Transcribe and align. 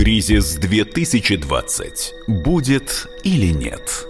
Кризис 0.00 0.54
2020. 0.54 2.14
Будет 2.26 3.06
или 3.22 3.52
нет? 3.52 4.06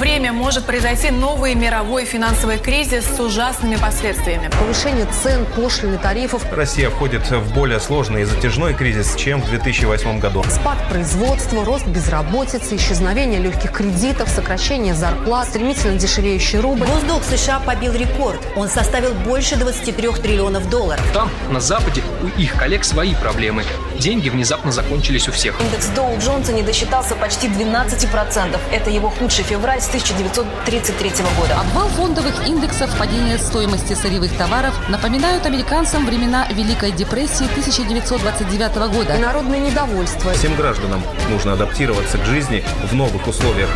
Время 0.00 0.32
может 0.32 0.64
произойти 0.64 1.10
новый 1.10 1.54
мировой 1.54 2.06
финансовый 2.06 2.58
кризис 2.58 3.04
с 3.04 3.20
ужасными 3.20 3.76
последствиями. 3.76 4.50
Повышение 4.58 5.06
цен, 5.22 5.44
пошлины, 5.54 5.98
тарифов. 5.98 6.42
Россия 6.52 6.88
входит 6.88 7.30
в 7.30 7.54
более 7.54 7.78
сложный 7.80 8.22
и 8.22 8.24
затяжной 8.24 8.72
кризис, 8.72 9.14
чем 9.14 9.42
в 9.42 9.50
2008 9.50 10.18
году. 10.18 10.42
Спад 10.48 10.78
производства, 10.88 11.64
рост 11.66 11.86
безработицы, 11.86 12.76
исчезновение 12.76 13.40
легких 13.40 13.72
кредитов, 13.72 14.30
сокращение 14.30 14.94
зарплат, 14.94 15.48
стремительно 15.48 15.98
дешевеющий 15.98 16.60
рубль. 16.60 16.86
Госдолг 16.86 17.22
США 17.22 17.60
побил 17.60 17.92
рекорд. 17.92 18.40
Он 18.56 18.68
составил 18.68 19.12
больше 19.12 19.56
23 19.56 20.12
триллионов 20.22 20.70
долларов. 20.70 21.04
Там, 21.12 21.30
на 21.50 21.60
Западе, 21.60 22.02
у 22.22 22.40
их 22.40 22.56
коллег 22.56 22.84
свои 22.84 23.14
проблемы. 23.14 23.64
Деньги 23.98 24.28
внезапно 24.28 24.72
закончились 24.72 25.28
у 25.28 25.32
всех. 25.32 25.60
Индекс 25.60 25.88
Доу 25.88 26.18
Джонса 26.18 26.52
не 26.52 26.62
досчитался 26.62 27.14
почти 27.14 27.48
12%. 27.48 28.58
Это 28.72 28.90
его 28.90 29.10
худший 29.10 29.44
февраль 29.44 29.80
с 29.80 29.88
1933 29.88 31.10
года. 31.38 31.60
Обвал 31.60 31.88
фондовых 31.88 32.46
индексов, 32.46 32.90
падение 32.98 33.38
стоимости 33.38 33.94
сырьевых 33.94 34.36
товаров 34.36 34.74
напоминают 34.88 35.46
американцам 35.46 36.06
времена 36.06 36.46
Великой 36.52 36.92
депрессии 36.92 37.44
1929 37.44 38.74
года. 38.92 39.16
И 39.16 39.18
народное 39.18 39.58
недовольство. 39.58 40.32
Всем 40.32 40.54
гражданам 40.56 41.02
нужно 41.30 41.52
адаптироваться 41.52 42.18
к 42.18 42.24
жизни 42.24 42.64
в 42.90 42.94
новых 42.94 43.26
условиях. 43.26 43.70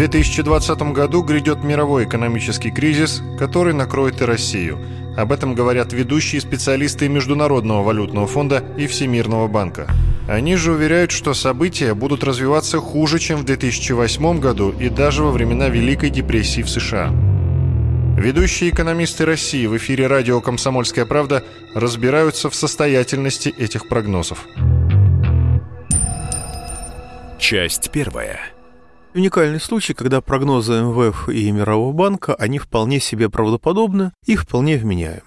2020 0.00 0.80
году 0.94 1.22
грядет 1.22 1.62
мировой 1.62 2.04
экономический 2.04 2.70
кризис, 2.70 3.22
который 3.38 3.74
накроет 3.74 4.22
и 4.22 4.24
Россию. 4.24 4.78
Об 5.14 5.30
этом 5.30 5.54
говорят 5.54 5.92
ведущие 5.92 6.40
специалисты 6.40 7.06
Международного 7.10 7.82
валютного 7.82 8.26
фонда 8.26 8.64
и 8.78 8.86
Всемирного 8.86 9.46
банка. 9.46 9.88
Они 10.26 10.56
же 10.56 10.72
уверяют, 10.72 11.10
что 11.10 11.34
события 11.34 11.92
будут 11.92 12.24
развиваться 12.24 12.78
хуже, 12.78 13.18
чем 13.18 13.40
в 13.40 13.44
2008 13.44 14.40
году 14.40 14.70
и 14.70 14.88
даже 14.88 15.22
во 15.22 15.32
времена 15.32 15.68
Великой 15.68 16.08
депрессии 16.08 16.62
в 16.62 16.70
США. 16.70 17.12
Ведущие 18.16 18.70
экономисты 18.70 19.26
России 19.26 19.66
в 19.66 19.76
эфире 19.76 20.06
радио 20.06 20.40
«Комсомольская 20.40 21.04
правда» 21.04 21.44
разбираются 21.74 22.48
в 22.48 22.54
состоятельности 22.54 23.54
этих 23.58 23.86
прогнозов. 23.86 24.46
Часть 27.38 27.90
первая. 27.90 28.40
Уникальный 29.12 29.60
случай, 29.60 29.92
когда 29.92 30.20
прогнозы 30.20 30.74
МВФ 30.82 31.28
и 31.30 31.50
Мирового 31.50 31.92
банка, 31.92 32.32
они 32.36 32.60
вполне 32.60 33.00
себе 33.00 33.28
правдоподобны 33.28 34.12
и 34.24 34.36
вполне 34.36 34.76
вменяемы. 34.76 35.22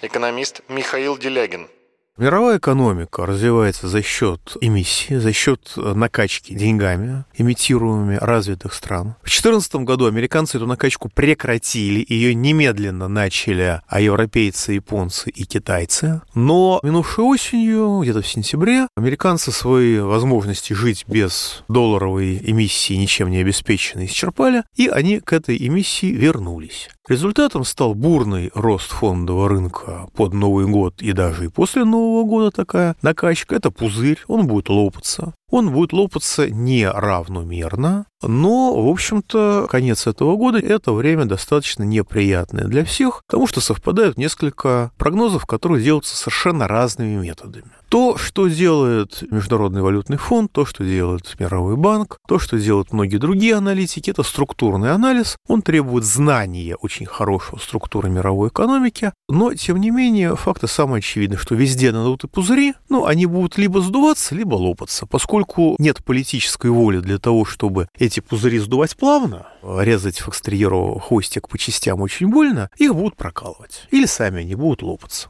Экономист 0.00 0.62
Михаил 0.70 1.18
Делягин. 1.18 1.68
Мировая 2.16 2.58
экономика 2.58 3.26
развивается 3.26 3.88
за 3.88 4.00
счет 4.00 4.56
эмиссии, 4.60 5.14
за 5.14 5.32
счет 5.32 5.72
накачки 5.74 6.54
деньгами, 6.54 7.24
имитируемыми 7.34 8.18
развитых 8.20 8.72
стран. 8.74 9.16
В 9.22 9.24
2014 9.24 9.74
году 9.76 10.06
американцы 10.06 10.58
эту 10.58 10.68
накачку 10.68 11.10
прекратили, 11.12 12.06
ее 12.08 12.32
немедленно 12.36 13.08
начали 13.08 13.80
а 13.88 14.00
европейцы, 14.00 14.74
японцы 14.74 15.30
и 15.30 15.44
китайцы. 15.44 16.22
Но 16.36 16.78
минувшей 16.84 17.24
осенью, 17.24 17.98
где-то 18.04 18.22
в 18.22 18.28
сентябре, 18.28 18.86
американцы 18.96 19.50
свои 19.50 19.98
возможности 19.98 20.72
жить 20.72 21.04
без 21.08 21.64
долларовой 21.66 22.40
эмиссии, 22.44 22.94
ничем 22.94 23.28
не 23.28 23.38
обеспеченной, 23.38 24.06
исчерпали, 24.06 24.62
и 24.76 24.86
они 24.86 25.18
к 25.18 25.32
этой 25.32 25.56
эмиссии 25.56 26.12
вернулись. 26.12 26.90
Результатом 27.06 27.64
стал 27.64 27.94
бурный 27.94 28.50
рост 28.54 28.90
фондового 28.90 29.50
рынка 29.50 30.08
под 30.14 30.32
Новый 30.32 30.66
год 30.66 31.02
и 31.02 31.12
даже 31.12 31.44
и 31.44 31.48
после 31.48 31.84
Нового 31.84 32.24
года 32.24 32.50
такая 32.50 32.96
накачка. 33.02 33.56
Это 33.56 33.70
пузырь, 33.70 34.22
он 34.26 34.46
будет 34.46 34.70
лопаться. 34.70 35.34
Он 35.54 35.70
будет 35.70 35.92
лопаться 35.92 36.50
неравномерно, 36.50 38.06
но, 38.26 38.74
в 38.82 38.88
общем-то, 38.88 39.68
конец 39.70 40.08
этого 40.08 40.34
года– 40.36 40.58
это 40.60 40.92
время 40.92 41.26
достаточно 41.26 41.84
неприятное 41.84 42.64
для 42.64 42.84
всех, 42.84 43.22
потому 43.26 43.46
что 43.46 43.60
совпадают 43.60 44.18
несколько 44.18 44.90
прогнозов, 44.98 45.46
которые 45.46 45.84
делаются 45.84 46.16
совершенно 46.16 46.66
разными 46.66 47.22
методами. 47.22 47.66
То, 47.88 48.16
что 48.16 48.48
делает 48.48 49.22
Международный 49.30 49.82
валютный 49.82 50.16
фонд, 50.16 50.50
то, 50.50 50.66
что 50.66 50.82
делает 50.82 51.36
Мировой 51.38 51.76
банк, 51.76 52.18
то, 52.26 52.40
что 52.40 52.58
делают 52.58 52.92
многие 52.92 53.18
другие 53.18 53.54
аналитики, 53.54 54.10
это 54.10 54.24
структурный 54.24 54.90
анализ. 54.90 55.36
Он 55.46 55.62
требует 55.62 56.04
знания 56.04 56.74
очень 56.74 57.06
хорошего 57.06 57.60
структуры 57.60 58.10
мировой 58.10 58.48
экономики, 58.48 59.12
но, 59.28 59.54
тем 59.54 59.80
не 59.80 59.90
менее, 59.90 60.34
факты 60.34 60.66
самые 60.66 60.98
очевидны, 60.98 61.36
что 61.36 61.54
везде 61.54 61.92
надуты 61.92 62.26
пузыри, 62.26 62.74
ну, 62.88 63.04
они 63.06 63.26
будут 63.26 63.58
либо 63.58 63.80
сдуваться, 63.80 64.34
либо 64.34 64.56
лопаться. 64.56 65.06
Поскольку 65.06 65.43
нет 65.78 66.02
политической 66.04 66.70
воли 66.70 67.00
для 67.00 67.18
того, 67.18 67.44
чтобы 67.44 67.88
эти 67.98 68.20
пузыри 68.20 68.58
сдувать 68.58 68.96
плавно, 68.96 69.46
резать 69.62 70.18
фокстерьеру 70.18 70.98
хвостик 70.98 71.48
по 71.48 71.58
частям 71.58 72.00
очень 72.00 72.28
больно, 72.28 72.70
их 72.78 72.94
будут 72.94 73.16
прокалывать. 73.16 73.86
Или 73.90 74.06
сами 74.06 74.40
они 74.40 74.54
будут 74.54 74.82
лопаться 74.82 75.28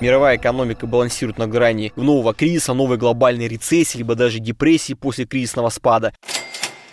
мировая 0.00 0.36
экономика 0.36 0.86
балансирует 0.86 1.38
на 1.38 1.46
грани 1.46 1.92
нового 1.96 2.34
кризиса, 2.34 2.74
новой 2.74 2.96
глобальной 2.96 3.48
рецессии, 3.48 3.98
либо 3.98 4.14
даже 4.14 4.38
депрессии 4.38 4.94
после 4.94 5.26
кризисного 5.26 5.68
спада. 5.68 6.14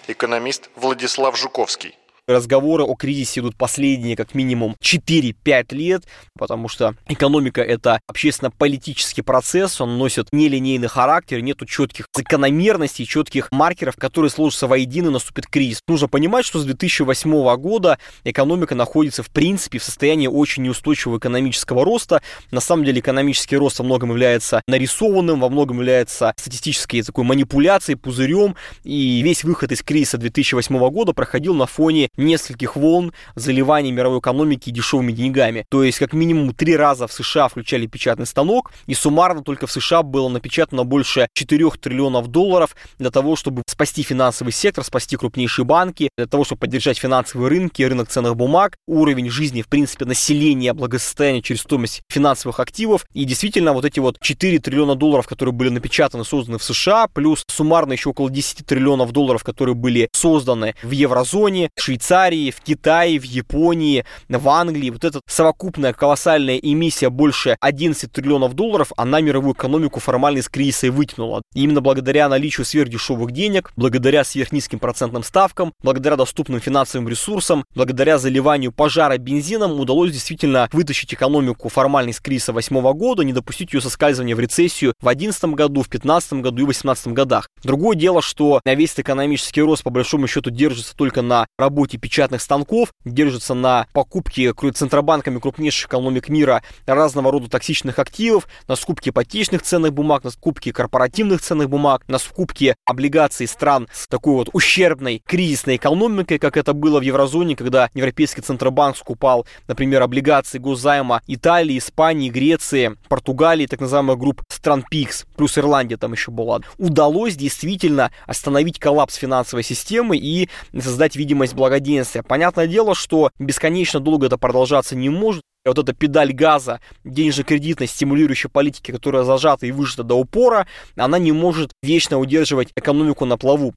Экономист 0.08 0.70
Владислав 0.76 1.38
Жуковский. 1.38 1.96
Разговоры 2.28 2.84
о 2.84 2.94
кризисе 2.96 3.40
идут 3.40 3.56
последние 3.56 4.18
как 4.18 4.36
минимум 4.36 4.76
4-5 4.84 5.74
лет, 5.74 6.04
потому 6.38 6.68
что 6.68 6.94
экономика 7.08 7.62
это 7.62 8.02
общественно-политический 8.06 9.22
процесс, 9.22 9.80
он 9.80 9.98
носит 9.98 10.28
нелинейный 10.34 10.90
характер, 10.90 11.40
нету 11.40 11.66
четких 11.66 12.08
закономерностей, 12.14 13.06
четких 13.06 13.50
маркеров, 13.54 13.96
которые 13.96 14.30
сложатся 14.30 14.68
воедино 14.68 15.10
наступит 15.10 15.48
кризис. 15.48 15.80
Нужно 15.88 16.10
понимать, 16.10 16.46
что 16.46 16.60
с 16.60 16.66
2008 16.66 17.56
года 17.56 17.98
экономика 18.26 18.76
находится 18.76 19.24
в 19.24 19.30
принципе 19.30 19.80
в 19.80 19.84
состоянии 19.86 20.28
очень 20.28 20.64
неустойчивого 20.64 21.20
экономического 21.20 21.86
роста. 21.86 22.22
На 22.52 22.60
самом 22.60 22.84
деле 22.84 23.00
экономический 23.00 23.56
рост 23.56 23.80
во 23.80 23.86
многом 23.86 24.10
является 24.10 24.62
нарисованным, 24.68 25.40
во 25.40 25.48
многом 25.48 25.78
является 25.78 26.34
статистической 26.36 27.04
такой 27.04 27.24
манипуляцией, 27.24 27.98
пузырем, 27.98 28.58
и 28.84 29.22
весь 29.22 29.46
выход 29.46 29.72
из 29.72 29.82
кризиса 29.82 30.18
2008 30.18 30.78
года 30.90 31.14
проходил 31.14 31.54
на 31.54 31.68
фоне 31.68 32.10
нескольких 32.18 32.76
волн 32.76 33.14
заливания 33.36 33.92
мировой 33.92 34.20
экономики 34.20 34.70
дешевыми 34.70 35.12
деньгами. 35.12 35.66
То 35.70 35.84
есть, 35.84 36.00
как 36.00 36.14
минимум, 36.14 36.54
три 36.54 36.76
раза 36.76 37.08
в 37.08 37.14
США 37.14 37.48
включали 37.48 37.86
печатный 37.88 38.26
станок, 38.26 38.72
и 38.86 38.94
суммарно 38.94 39.44
только 39.44 39.68
в 39.68 39.72
США 39.72 40.04
было 40.04 40.30
напечатано 40.30 40.84
больше 40.84 41.28
4 41.34 41.70
триллионов 41.82 42.28
долларов 42.28 42.76
для 43.00 43.12
того, 43.12 43.36
чтобы 43.36 43.64
спасти 43.68 44.04
финансовый 44.04 44.52
сектор, 44.52 44.84
спасти 44.84 45.18
крупнейшие 45.18 45.66
банки, 45.66 46.10
для 46.18 46.28
того, 46.28 46.44
чтобы 46.44 46.60
поддержать 46.62 46.98
финансовые 46.98 47.50
рынки, 47.50 47.82
рынок 47.82 48.10
ценных 48.10 48.36
бумаг, 48.36 48.78
уровень 48.88 49.30
жизни, 49.30 49.62
в 49.62 49.68
принципе, 49.68 50.06
населения, 50.06 50.74
благосостояния 50.74 51.42
через 51.42 51.62
стоимость 51.62 52.02
финансовых 52.10 52.60
активов. 52.60 53.06
И 53.14 53.24
действительно, 53.26 53.74
вот 53.74 53.86
эти 53.86 54.00
вот 54.00 54.20
4 54.20 54.60
триллиона 54.60 54.96
долларов, 54.96 55.28
которые 55.28 55.54
были 55.54 55.70
напечатаны, 55.70 56.24
созданы 56.24 56.58
в 56.58 56.64
США, 56.64 57.08
плюс 57.08 57.44
суммарно 57.48 57.94
еще 57.94 58.10
около 58.10 58.30
10 58.30 58.66
триллионов 58.66 59.12
долларов, 59.12 59.44
которые 59.44 59.76
были 59.76 60.10
созданы 60.14 60.76
в 60.84 60.92
еврозоне, 60.92 61.70
Швейцарии, 61.78 62.07
Швейцарии, 62.08 62.52
в 62.52 62.62
Китае, 62.62 63.20
в 63.20 63.24
Японии, 63.24 64.06
в 64.30 64.48
Англии. 64.48 64.92
Вот 64.92 65.04
эта 65.04 65.20
совокупная 65.28 65.92
колоссальная 65.92 66.56
эмиссия 66.56 67.10
больше 67.10 67.58
11 67.60 68.10
триллионов 68.10 68.54
долларов, 68.54 68.94
она 68.96 69.20
мировую 69.20 69.54
экономику 69.54 70.00
формально 70.00 70.38
из 70.38 70.48
кризиса 70.48 70.88
и 70.88 70.90
вытянула. 70.90 71.42
И 71.54 71.64
именно 71.64 71.82
благодаря 71.82 72.30
наличию 72.30 72.66
сверхдешевых 72.66 73.32
денег, 73.32 73.74
благодаря 73.76 74.24
сверхнизким 74.24 74.80
процентным 74.80 75.22
ставкам, 75.22 75.74
благодаря 75.84 76.16
доступным 76.16 76.62
финансовым 76.62 77.10
ресурсам, 77.10 77.66
благодаря 77.76 78.18
заливанию 78.18 78.72
пожара 78.72 79.18
бензином 79.18 79.78
удалось 79.78 80.14
действительно 80.14 80.70
вытащить 80.72 81.14
экономику 81.14 81.68
формально 81.68 82.12
из 82.12 82.22
кризиса 82.22 82.54
2008 82.54 82.98
года, 82.98 83.24
не 83.24 83.34
допустить 83.34 83.74
ее 83.74 83.82
соскальзывания 83.82 84.34
в 84.34 84.40
рецессию 84.40 84.94
в 85.02 85.04
2011 85.04 85.44
году, 85.56 85.82
в 85.82 85.90
2015 85.90 86.34
году 86.36 86.56
и 86.56 86.66
2018 86.68 87.08
годах. 87.08 87.50
Другое 87.64 87.98
дело, 87.98 88.22
что 88.22 88.62
весь 88.64 88.94
экономический 88.98 89.62
рост 89.62 89.84
по 89.84 89.90
большому 89.90 90.28
счету 90.28 90.52
держится 90.52 90.96
только 90.96 91.22
на 91.22 91.46
работе 91.58 91.97
покупке 91.98 92.08
печатных 92.08 92.42
станков, 92.42 92.94
держится 93.06 93.54
на 93.54 93.88
покупке 93.94 94.54
центробанками 94.54 95.40
крупнейших 95.40 95.88
экономик 95.88 96.30
мира 96.30 96.64
разного 96.86 97.32
рода 97.32 97.50
токсичных 97.50 98.00
активов, 98.00 98.48
на 98.68 98.76
скупке 98.76 99.10
ипотечных 99.12 99.62
ценных 99.62 99.94
бумаг, 99.94 100.24
на 100.24 100.32
скупке 100.32 100.74
корпоративных 100.74 101.42
ценных 101.42 101.70
бумаг, 101.70 102.04
на 102.08 102.18
скупке 102.18 102.76
облигаций 102.86 103.48
стран 103.48 103.88
с 103.94 104.08
такой 104.08 104.34
вот 104.34 104.50
ущербной 104.54 105.22
кризисной 105.26 105.76
экономикой, 105.76 106.40
как 106.40 106.58
это 106.58 106.74
было 106.74 107.00
в 107.00 107.04
еврозоне, 107.04 107.56
когда 107.56 107.90
Европейский 107.94 108.42
Центробанк 108.42 108.98
скупал, 108.98 109.46
например, 109.68 110.02
облигации 110.02 110.58
госзайма 110.58 111.22
Италии, 111.28 111.78
Испании, 111.78 112.30
Греции, 112.30 112.98
Португалии, 113.10 113.68
так 113.68 113.82
называемых 113.82 114.18
групп 114.18 114.42
стран 114.50 114.84
ПИКС, 114.90 115.26
плюс 115.36 115.58
Ирландия 115.58 115.98
там 115.98 116.14
еще 116.14 116.32
была. 116.32 116.62
Удалось 116.78 117.36
действительно 117.36 118.12
остановить 118.26 118.80
коллапс 118.80 119.16
финансовой 119.16 119.64
системы 119.64 120.18
и 120.18 120.50
создать 120.74 121.16
видимость 121.16 121.54
благоденствия. 121.54 121.87
Понятное 122.28 122.68
дело, 122.68 122.96
что 122.96 123.32
бесконечно 123.40 124.00
долго 124.00 124.28
это 124.28 124.38
продолжаться 124.38 124.96
не 124.96 125.10
может. 125.10 125.44
Вот 125.66 125.78
эта 125.78 125.94
педаль 125.94 126.34
газа 126.34 126.80
денежно-кредитной 127.04 127.88
стимулирующей 127.88 128.50
политики, 128.50 128.92
которая 128.92 129.24
зажата 129.24 129.66
и 129.66 129.72
выжата 129.72 130.04
до 130.04 130.16
упора, 130.16 130.68
она 130.96 131.20
не 131.20 131.32
может 131.32 131.72
вечно 131.84 132.20
удерживать 132.20 132.70
экономику 132.76 133.26
на 133.26 133.38
плаву. 133.38 133.74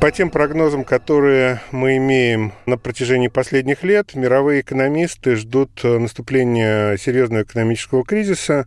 По 0.00 0.10
тем 0.10 0.30
прогнозам, 0.30 0.84
которые 0.84 1.62
мы 1.70 1.96
имеем 1.96 2.52
на 2.66 2.76
протяжении 2.76 3.28
последних 3.28 3.82
лет, 3.82 4.14
мировые 4.14 4.60
экономисты 4.60 5.36
ждут 5.36 5.70
э, 5.84 5.98
наступления 5.98 6.96
серьезного 6.98 7.42
экономического 7.42 8.04
кризиса. 8.04 8.66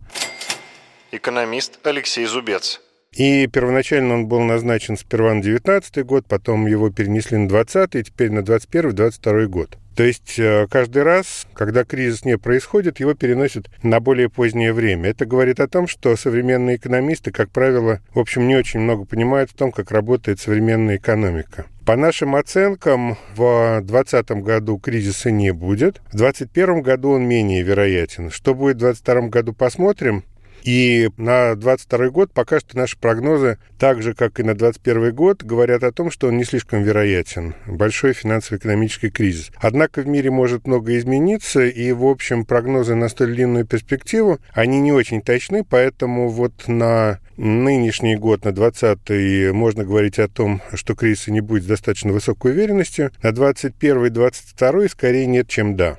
Экономист 1.12 1.80
Алексей 1.86 2.26
Зубец. 2.26 2.82
И 3.16 3.48
первоначально 3.48 4.14
он 4.14 4.28
был 4.28 4.42
назначен 4.42 4.98
сперва 4.98 5.34
на 5.34 5.42
19 5.42 6.06
год, 6.06 6.26
потом 6.28 6.68
его 6.68 6.90
перенесли 6.90 7.38
на 7.38 7.48
20 7.48 7.96
и 7.96 8.04
теперь 8.04 8.32
на 8.32 8.40
21-22 8.40 9.46
год. 9.48 9.78
То 10.00 10.04
есть 10.04 10.40
э, 10.40 10.66
каждый 10.70 11.04
раз, 11.04 11.46
когда 11.54 11.84
кризис 11.84 12.24
не 12.24 12.38
происходит, 12.38 13.02
его 13.02 13.16
переносят 13.16 13.70
на 13.84 14.00
более 14.00 14.30
позднее 14.30 14.72
время. 14.72 15.10
Это 15.10 15.26
говорит 15.26 15.60
о 15.60 15.68
том, 15.68 15.90
что 15.90 16.16
современные 16.16 16.78
экономисты, 16.78 17.32
как 17.32 17.50
правило, 17.50 18.00
в 18.14 18.20
общем, 18.20 18.48
не 18.48 18.56
очень 18.56 18.80
много 18.80 19.04
понимают 19.04 19.52
в 19.52 19.56
том, 19.56 19.74
как 19.74 19.92
работает 19.92 20.40
современная 20.40 20.96
экономика. 20.96 21.66
По 21.86 21.98
нашим 21.98 22.36
оценкам, 22.36 23.18
в 23.36 23.82
2020 23.82 24.32
году 24.44 24.78
кризиса 24.78 25.32
не 25.32 25.52
будет. 25.52 25.98
В 26.14 26.18
2021 26.18 26.82
году 26.82 27.10
он 27.10 27.24
менее 27.24 27.64
вероятен. 27.64 28.30
Что 28.30 28.54
будет 28.54 28.78
в 28.78 28.80
2022 28.80 29.30
году, 29.30 29.54
посмотрим. 29.54 30.24
И 30.64 31.10
на 31.18 31.56
2022 31.56 32.10
год 32.10 32.32
пока 32.34 32.60
что 32.60 32.78
наши 32.78 32.98
прогнозы, 32.98 33.58
так 33.78 34.02
же, 34.02 34.14
как 34.14 34.40
и 34.40 34.44
на 34.44 34.54
2021 34.54 35.16
год, 35.16 35.44
говорят 35.44 35.84
о 35.84 35.92
том, 35.92 36.12
что 36.12 36.28
он 36.28 36.38
не 36.38 36.44
слишком 36.44 36.84
вероятен. 36.84 37.56
Большой 37.66 38.14
финансово-экономический 38.14 39.10
кризис. 39.10 39.52
Однако 39.58 40.02
в 40.02 40.08
мире 40.08 40.32
может 40.32 40.68
много 40.68 40.98
измениться, 40.98 41.66
и, 41.66 41.92
в 41.92 42.06
общем, 42.06 42.46
прогнозы 42.46 42.96
на 42.96 43.10
столь 43.10 43.36
длинную 43.36 43.66
перспективу, 43.66 44.40
они 44.54 44.80
не 44.80 44.92
очень 44.92 45.22
точны, 45.22 45.64
поэтому 45.64 46.30
вот 46.30 46.68
на 46.68 47.20
нынешний 47.38 48.16
год, 48.16 48.44
на 48.44 48.52
20 48.52 49.54
можно 49.54 49.86
говорить 49.86 50.20
о 50.20 50.28
том, 50.28 50.62
что 50.74 50.96
кризиса 50.96 51.32
не 51.32 51.42
будет 51.42 51.64
с 51.64 51.68
достаточно 51.68 52.12
высокой 52.12 52.52
уверенностью. 52.52 53.12
На 53.24 53.32
21 53.32 54.06
и 54.06 54.10
22 54.10 54.90
скорее 54.90 55.26
нет, 55.26 55.48
чем 55.48 55.76
да. 55.76 55.98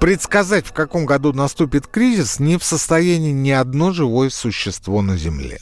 Предсказать, 0.00 0.66
в 0.66 0.72
каком 0.72 1.04
году 1.04 1.34
наступит 1.34 1.86
кризис, 1.86 2.40
не 2.40 2.56
в 2.56 2.64
состоянии 2.64 3.32
ни 3.32 3.50
одно 3.50 3.92
живое 3.92 4.30
существо 4.30 5.02
на 5.02 5.18
Земле. 5.18 5.58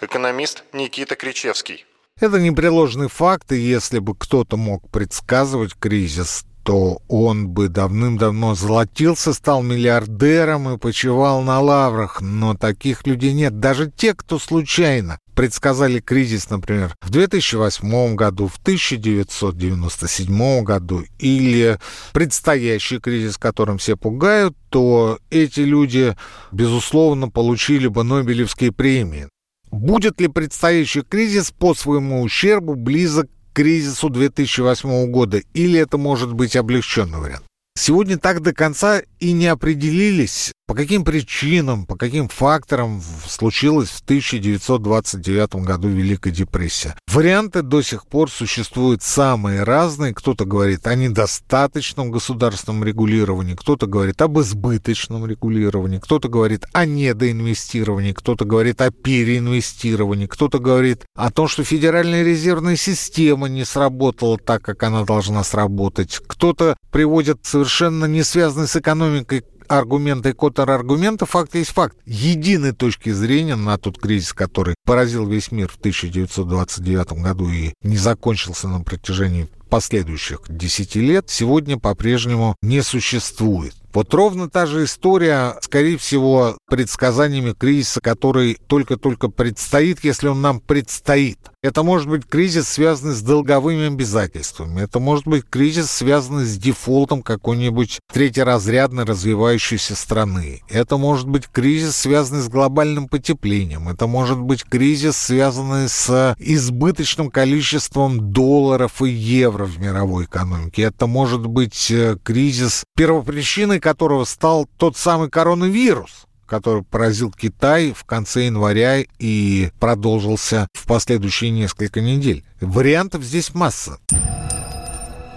Экономист 0.00 0.62
Никита 0.72 1.16
Кричевский. 1.16 1.84
Это 2.20 2.40
непреложный 2.40 3.08
факт, 3.08 3.50
и 3.50 3.56
если 3.56 3.98
бы 3.98 4.14
кто-то 4.14 4.56
мог 4.56 4.88
предсказывать 4.88 5.74
кризис, 5.74 6.44
то 6.62 7.02
он 7.08 7.48
бы 7.48 7.68
давным-давно 7.68 8.54
золотился, 8.54 9.32
стал 9.32 9.64
миллиардером 9.64 10.72
и 10.72 10.78
почивал 10.78 11.42
на 11.42 11.60
лаврах. 11.60 12.20
Но 12.20 12.54
таких 12.54 13.04
людей 13.04 13.32
нет. 13.32 13.58
Даже 13.58 13.90
те, 13.90 14.14
кто 14.14 14.38
случайно 14.38 15.18
предсказали 15.34 16.00
кризис, 16.00 16.50
например, 16.50 16.94
в 17.02 17.10
2008 17.10 18.14
году, 18.14 18.48
в 18.48 18.56
1997 18.58 20.62
году 20.62 21.04
или 21.18 21.78
предстоящий 22.12 22.98
кризис, 22.98 23.36
которым 23.36 23.78
все 23.78 23.96
пугают, 23.96 24.56
то 24.70 25.18
эти 25.30 25.60
люди, 25.60 26.16
безусловно, 26.52 27.28
получили 27.28 27.88
бы 27.88 28.04
Нобелевские 28.04 28.72
премии. 28.72 29.28
Будет 29.70 30.20
ли 30.20 30.28
предстоящий 30.28 31.02
кризис 31.02 31.50
по 31.50 31.74
своему 31.74 32.22
ущербу 32.22 32.76
близок 32.76 33.26
к 33.26 33.56
кризису 33.56 34.08
2008 34.08 35.10
года, 35.10 35.42
или 35.52 35.78
это 35.78 35.98
может 35.98 36.32
быть 36.32 36.56
облегченный 36.56 37.18
вариант? 37.18 37.44
Сегодня 37.76 38.18
так 38.18 38.40
до 38.40 38.52
конца 38.52 39.02
и 39.18 39.32
не 39.32 39.48
определились, 39.48 40.52
по 40.66 40.74
каким 40.74 41.04
причинам, 41.04 41.84
по 41.84 41.96
каким 41.96 42.28
факторам 42.28 43.02
случилась 43.26 43.90
в 43.90 44.00
1929 44.02 45.56
году 45.56 45.88
Великая 45.88 46.30
депрессия. 46.30 46.96
Варианты 47.12 47.62
до 47.62 47.82
сих 47.82 48.06
пор 48.06 48.30
существуют 48.30 49.02
самые 49.02 49.62
разные. 49.62 50.14
Кто-то 50.14 50.46
говорит 50.46 50.86
о 50.86 50.94
недостаточном 50.94 52.10
государственном 52.10 52.82
регулировании, 52.82 53.54
кто-то 53.54 53.86
говорит 53.86 54.22
об 54.22 54.40
избыточном 54.40 55.26
регулировании, 55.26 55.98
кто-то 55.98 56.28
говорит 56.28 56.64
о 56.72 56.86
недоинвестировании, 56.86 58.12
кто-то 58.12 58.46
говорит 58.46 58.80
о 58.80 58.90
переинвестировании, 58.90 60.26
кто-то 60.26 60.58
говорит 60.58 61.04
о 61.14 61.30
том, 61.30 61.46
что 61.46 61.62
Федеральная 61.62 62.24
резервная 62.24 62.76
система 62.76 63.48
не 63.48 63.64
сработала 63.64 64.38
так, 64.38 64.62
как 64.62 64.82
она 64.82 65.04
должна 65.04 65.44
сработать. 65.44 66.20
Кто-то 66.26 66.76
приводит 66.90 67.40
совершенно 67.42 68.06
не 68.06 68.22
связанный 68.22 68.66
с 68.66 68.76
экономикой 68.76 69.44
аргументы 69.68 70.30
и 70.30 70.32
контраргументы, 70.32 71.26
факт 71.26 71.54
есть 71.54 71.70
факт. 71.70 71.96
Единой 72.06 72.72
точки 72.72 73.10
зрения 73.10 73.56
на 73.56 73.78
тот 73.78 73.98
кризис, 73.98 74.32
который 74.32 74.74
поразил 74.84 75.26
весь 75.26 75.50
мир 75.50 75.68
в 75.68 75.76
1929 75.76 77.12
году 77.22 77.48
и 77.48 77.72
не 77.82 77.96
закончился 77.96 78.68
на 78.68 78.80
протяжении 78.80 79.48
последующих 79.68 80.42
10 80.48 80.94
лет, 80.96 81.24
сегодня 81.28 81.78
по-прежнему 81.78 82.54
не 82.62 82.82
существует. 82.82 83.74
Вот 83.92 84.12
ровно 84.12 84.50
та 84.50 84.66
же 84.66 84.84
история, 84.84 85.56
скорее 85.60 85.98
всего, 85.98 86.58
предсказаниями 86.68 87.52
кризиса, 87.52 88.00
который 88.00 88.58
только-только 88.66 89.28
предстоит, 89.28 90.02
если 90.02 90.28
он 90.28 90.40
нам 90.40 90.60
предстоит. 90.60 91.38
Это 91.64 91.82
может 91.82 92.10
быть 92.10 92.26
кризис, 92.26 92.68
связанный 92.68 93.14
с 93.14 93.22
долговыми 93.22 93.86
обязательствами. 93.86 94.82
Это 94.82 94.98
может 94.98 95.26
быть 95.26 95.46
кризис, 95.48 95.90
связанный 95.90 96.44
с 96.44 96.58
дефолтом 96.58 97.22
какой-нибудь 97.22 98.00
третьеразрядной 98.12 99.04
развивающейся 99.04 99.96
страны. 99.96 100.60
Это 100.68 100.98
может 100.98 101.26
быть 101.26 101.48
кризис, 101.50 101.96
связанный 101.96 102.42
с 102.42 102.50
глобальным 102.50 103.08
потеплением. 103.08 103.88
Это 103.88 104.06
может 104.06 104.38
быть 104.40 104.62
кризис, 104.62 105.16
связанный 105.16 105.88
с 105.88 106.36
избыточным 106.38 107.30
количеством 107.30 108.30
долларов 108.30 109.00
и 109.00 109.08
евро 109.08 109.64
в 109.64 109.80
мировой 109.80 110.26
экономике. 110.26 110.82
Это 110.82 111.06
может 111.06 111.46
быть 111.46 111.90
э, 111.90 112.18
кризис, 112.22 112.84
первопричиной 112.94 113.80
которого 113.80 114.24
стал 114.24 114.68
тот 114.76 114.98
самый 114.98 115.30
коронавирус 115.30 116.26
который 116.46 116.82
поразил 116.82 117.30
Китай 117.30 117.92
в 117.92 118.04
конце 118.04 118.46
января 118.46 119.04
и 119.18 119.70
продолжился 119.80 120.68
в 120.72 120.86
последующие 120.86 121.50
несколько 121.50 122.00
недель. 122.00 122.44
Вариантов 122.60 123.22
здесь 123.22 123.54
масса. 123.54 123.98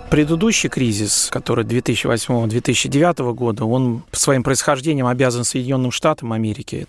Предыдущий 0.09 0.69
кризис, 0.69 1.27
который 1.29 1.65
2008-2009 1.65 3.33
года, 3.33 3.65
он 3.65 4.03
своим 4.11 4.43
происхождением 4.43 5.07
обязан 5.07 5.43
Соединенным 5.43 5.91
Штатам 5.91 6.31
Америки. 6.31 6.87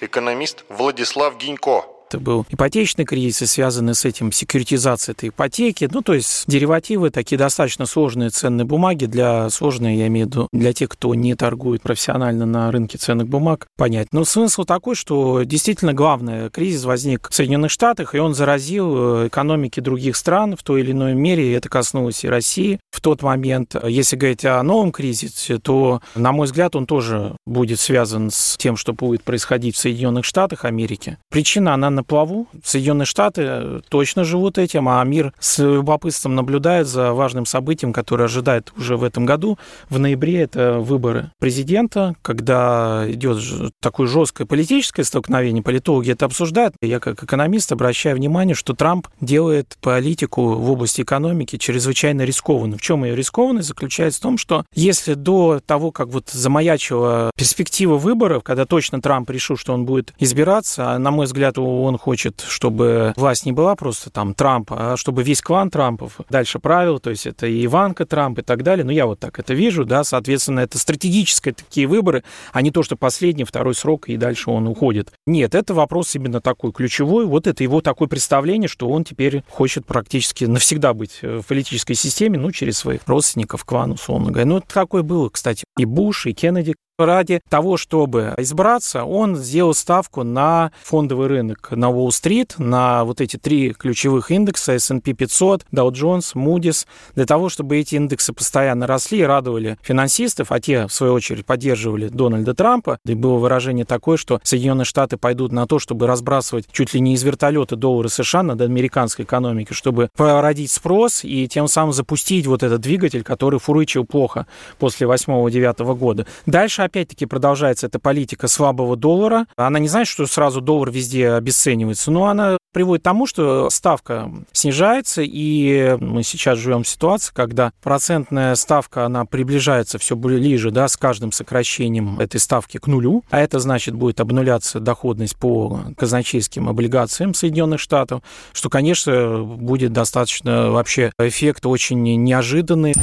Экономист 0.00 0.64
Владислав 0.68 1.38
Гинько. 1.38 1.84
Это 2.08 2.20
был 2.20 2.46
ипотечный 2.48 3.04
кризис, 3.04 3.50
связанный 3.50 3.94
с 3.96 4.04
этим 4.04 4.30
секьюритизацией 4.30 5.14
этой 5.14 5.28
ипотеки. 5.30 5.88
Ну, 5.92 6.02
то 6.02 6.14
есть 6.14 6.44
деривативы, 6.46 7.10
такие 7.10 7.36
достаточно 7.36 7.84
сложные 7.84 8.30
ценные 8.30 8.64
бумаги 8.64 9.06
для 9.06 9.50
сложные, 9.50 9.98
я 9.98 10.06
имею 10.06 10.26
в 10.26 10.30
виду, 10.30 10.48
для 10.52 10.72
тех, 10.72 10.88
кто 10.88 11.14
не 11.16 11.34
торгует 11.34 11.82
профессионально 11.82 12.46
на 12.46 12.70
рынке 12.70 12.96
ценных 12.96 13.26
бумаг, 13.26 13.66
понять. 13.76 14.08
Но 14.12 14.24
смысл 14.24 14.64
такой, 14.64 14.94
что 14.94 15.42
действительно 15.42 15.94
главный 15.94 16.48
кризис 16.50 16.84
возник 16.84 17.28
в 17.28 17.34
Соединенных 17.34 17.72
Штатах, 17.72 18.14
и 18.14 18.18
он 18.18 18.34
заразил 18.34 19.24
э, 19.24 19.26
экономики 19.26 19.80
других 19.80 20.16
стран 20.16 20.56
в 20.56 20.62
той 20.62 20.82
или 20.82 20.92
иной 20.92 21.14
мере, 21.14 21.50
и 21.50 21.52
это 21.52 21.68
коснулось 21.68 22.22
и 22.22 22.28
России. 22.28 22.78
В 22.92 23.00
тот 23.00 23.22
момент, 23.22 23.74
если 23.84 24.14
говорить 24.14 24.44
о 24.44 24.62
новом 24.62 24.92
кризисе, 24.92 25.58
то, 25.58 26.00
на 26.14 26.30
мой 26.30 26.46
взгляд, 26.46 26.76
он 26.76 26.86
тоже 26.86 27.36
будет 27.46 27.80
связан 27.80 28.30
с 28.30 28.56
тем, 28.56 28.76
что 28.76 28.92
будет 28.92 29.24
происходить 29.24 29.74
в 29.74 29.78
Соединенных 29.78 30.24
Штатах 30.24 30.64
Америки. 30.64 31.18
Причина, 31.30 31.74
она 31.74 31.90
плаву. 32.06 32.46
Соединенные 32.64 33.06
Штаты 33.06 33.82
точно 33.88 34.24
живут 34.24 34.58
этим, 34.58 34.88
а 34.88 35.02
мир 35.04 35.32
с 35.38 35.58
любопытством 35.58 36.34
наблюдает 36.34 36.86
за 36.86 37.12
важным 37.12 37.46
событием, 37.46 37.92
которое 37.92 38.24
ожидает 38.24 38.72
уже 38.76 38.96
в 38.96 39.04
этом 39.04 39.26
году. 39.26 39.58
В 39.88 39.98
ноябре 39.98 40.42
это 40.42 40.78
выборы 40.78 41.30
президента, 41.38 42.14
когда 42.22 43.04
идет 43.08 43.38
такое 43.80 44.06
жесткое 44.06 44.46
политическое 44.46 45.04
столкновение. 45.04 45.62
Политологи 45.62 46.12
это 46.12 46.26
обсуждают. 46.26 46.74
Я 46.80 47.00
как 47.00 47.22
экономист 47.22 47.72
обращаю 47.72 48.16
внимание, 48.16 48.54
что 48.54 48.74
Трамп 48.74 49.08
делает 49.20 49.76
политику 49.80 50.54
в 50.54 50.70
области 50.70 51.02
экономики 51.02 51.56
чрезвычайно 51.58 52.22
рискованной. 52.22 52.78
В 52.78 52.82
чем 52.82 53.04
ее 53.04 53.14
рискованность 53.14 53.68
заключается 53.68 54.20
в 54.20 54.22
том, 54.22 54.38
что 54.38 54.64
если 54.74 55.14
до 55.14 55.60
того, 55.64 55.90
как 55.90 56.08
вот 56.08 56.30
замаячила 56.30 57.30
перспектива 57.36 57.96
выборов, 57.96 58.42
когда 58.42 58.66
точно 58.66 59.00
Трамп 59.00 59.30
решил, 59.30 59.56
что 59.56 59.72
он 59.72 59.84
будет 59.84 60.12
избираться, 60.18 60.92
а 60.92 60.98
на 60.98 61.10
мой 61.10 61.26
взгляд, 61.26 61.58
он 61.86 61.98
хочет, 61.98 62.44
чтобы 62.46 63.14
власть 63.16 63.46
не 63.46 63.52
была 63.52 63.74
просто 63.74 64.10
там 64.10 64.34
Трамп, 64.34 64.70
а 64.72 64.96
чтобы 64.96 65.22
весь 65.22 65.40
клан 65.40 65.70
Трампов 65.70 66.20
дальше 66.30 66.58
правил, 66.58 66.98
то 66.98 67.10
есть 67.10 67.26
это 67.26 67.46
и 67.46 67.64
Иванка 67.64 68.06
Трамп 68.06 68.38
и 68.40 68.42
так 68.42 68.62
далее. 68.62 68.84
Ну, 68.84 68.90
я 68.90 69.06
вот 69.06 69.20
так 69.20 69.38
это 69.38 69.54
вижу, 69.54 69.84
да, 69.84 70.04
соответственно, 70.04 70.60
это 70.60 70.78
стратегические 70.78 71.54
такие 71.54 71.86
выборы, 71.86 72.24
а 72.52 72.62
не 72.62 72.70
то, 72.70 72.82
что 72.82 72.96
последний, 72.96 73.44
второй 73.44 73.74
срок, 73.74 74.08
и 74.08 74.16
дальше 74.16 74.50
он 74.50 74.66
уходит. 74.66 75.12
Нет, 75.26 75.54
это 75.54 75.74
вопрос 75.74 76.14
именно 76.14 76.40
такой 76.40 76.72
ключевой. 76.72 77.26
Вот 77.26 77.46
это 77.46 77.62
его 77.62 77.80
такое 77.80 78.08
представление, 78.08 78.68
что 78.68 78.88
он 78.88 79.04
теперь 79.04 79.42
хочет 79.48 79.86
практически 79.86 80.44
навсегда 80.44 80.94
быть 80.94 81.20
в 81.22 81.42
политической 81.42 81.94
системе, 81.94 82.38
ну, 82.38 82.52
через 82.52 82.78
своих 82.78 83.02
родственников, 83.06 83.64
клан, 83.64 83.92
условно 83.92 84.30
говоря. 84.30 84.46
Ну, 84.46 84.60
такое 84.60 85.02
было, 85.02 85.28
кстати, 85.28 85.64
и 85.78 85.84
Буш, 85.84 86.26
и 86.26 86.32
Кеннеди, 86.32 86.74
ради 87.04 87.40
того, 87.48 87.76
чтобы 87.76 88.34
избраться, 88.38 89.04
он 89.04 89.36
сделал 89.36 89.74
ставку 89.74 90.22
на 90.22 90.72
фондовый 90.82 91.26
рынок 91.26 91.68
на 91.70 91.90
Уолл-стрит, 91.90 92.54
на 92.58 93.04
вот 93.04 93.20
эти 93.20 93.36
три 93.36 93.74
ключевых 93.74 94.30
индекса 94.30 94.72
S&P 94.72 95.12
500, 95.12 95.66
Dow 95.72 95.90
Jones, 95.90 96.34
Moody's, 96.34 96.86
для 97.14 97.26
того, 97.26 97.50
чтобы 97.50 97.76
эти 97.76 97.96
индексы 97.96 98.32
постоянно 98.32 98.86
росли 98.86 99.18
и 99.18 99.24
радовали 99.24 99.76
финансистов, 99.82 100.52
а 100.52 100.60
те, 100.60 100.86
в 100.86 100.92
свою 100.92 101.12
очередь, 101.12 101.44
поддерживали 101.44 102.08
Дональда 102.08 102.54
Трампа. 102.54 102.98
И 103.04 103.14
было 103.14 103.36
выражение 103.36 103.84
такое, 103.84 104.16
что 104.16 104.40
Соединенные 104.42 104.86
Штаты 104.86 105.18
пойдут 105.18 105.52
на 105.52 105.66
то, 105.66 105.78
чтобы 105.78 106.06
разбрасывать 106.06 106.66
чуть 106.72 106.94
ли 106.94 107.00
не 107.00 107.14
из 107.14 107.22
вертолета 107.22 107.76
доллары 107.76 108.08
США 108.08 108.42
над 108.42 108.60
американской 108.62 109.26
экономикой, 109.26 109.74
чтобы 109.74 110.08
породить 110.16 110.70
спрос 110.70 111.24
и 111.24 111.46
тем 111.46 111.68
самым 111.68 111.92
запустить 111.92 112.46
вот 112.46 112.62
этот 112.62 112.80
двигатель, 112.80 113.22
который 113.22 113.58
фурычил 113.58 114.06
плохо 114.06 114.46
после 114.78 115.06
8-9 115.06 115.94
года. 115.96 116.26
Дальше 116.46 116.85
опять-таки 116.86 117.26
продолжается 117.26 117.86
эта 117.86 117.98
политика 117.98 118.48
слабого 118.48 118.96
доллара. 118.96 119.46
Она 119.56 119.78
не 119.78 119.88
значит, 119.88 120.12
что 120.12 120.26
сразу 120.26 120.60
доллар 120.60 120.90
везде 120.90 121.30
обесценивается, 121.30 122.10
но 122.10 122.26
она 122.26 122.56
приводит 122.72 123.02
к 123.02 123.04
тому, 123.04 123.26
что 123.26 123.70
ставка 123.70 124.30
снижается, 124.52 125.22
и 125.24 125.96
мы 125.98 126.22
сейчас 126.22 126.58
живем 126.58 126.82
в 126.82 126.88
ситуации, 126.88 127.32
когда 127.34 127.72
процентная 127.82 128.54
ставка, 128.54 129.06
она 129.06 129.24
приближается 129.24 129.98
все 129.98 130.14
ближе, 130.14 130.70
да, 130.70 130.86
с 130.88 130.96
каждым 130.96 131.32
сокращением 131.32 132.20
этой 132.20 132.38
ставки 132.38 132.76
к 132.78 132.86
нулю, 132.86 133.24
а 133.30 133.40
это 133.40 133.60
значит 133.60 133.94
будет 133.94 134.20
обнуляться 134.20 134.80
доходность 134.80 135.36
по 135.36 135.80
казначейским 135.96 136.68
облигациям 136.68 137.32
Соединенных 137.32 137.80
Штатов, 137.80 138.22
что, 138.52 138.68
конечно, 138.68 139.42
будет 139.42 139.92
достаточно 139.92 140.70
вообще 140.70 141.12
эффект 141.18 141.64
очень 141.64 142.02
неожиданный. 142.02 142.94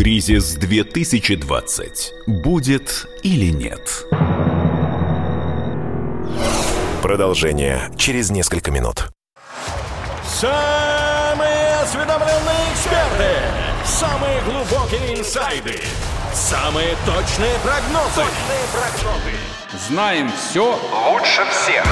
Кризис 0.00 0.54
2020. 0.54 2.12
Будет 2.26 3.06
или 3.22 3.52
нет? 3.52 4.06
Продолжение 7.02 7.82
через 7.98 8.30
несколько 8.30 8.70
минут. 8.70 9.10
Самые 10.24 11.74
осведомленные 11.82 12.72
эксперты, 12.72 13.28
самые 13.84 14.40
глубокие 14.44 15.20
инсайды, 15.20 15.78
самые 16.32 16.96
точные 17.04 17.58
прогнозы. 17.62 18.22
Точные 18.22 18.64
прогнозы. 18.72 19.36
Знаем 19.86 20.30
все 20.32 20.80
лучше 21.10 21.42
всех. 21.50 21.84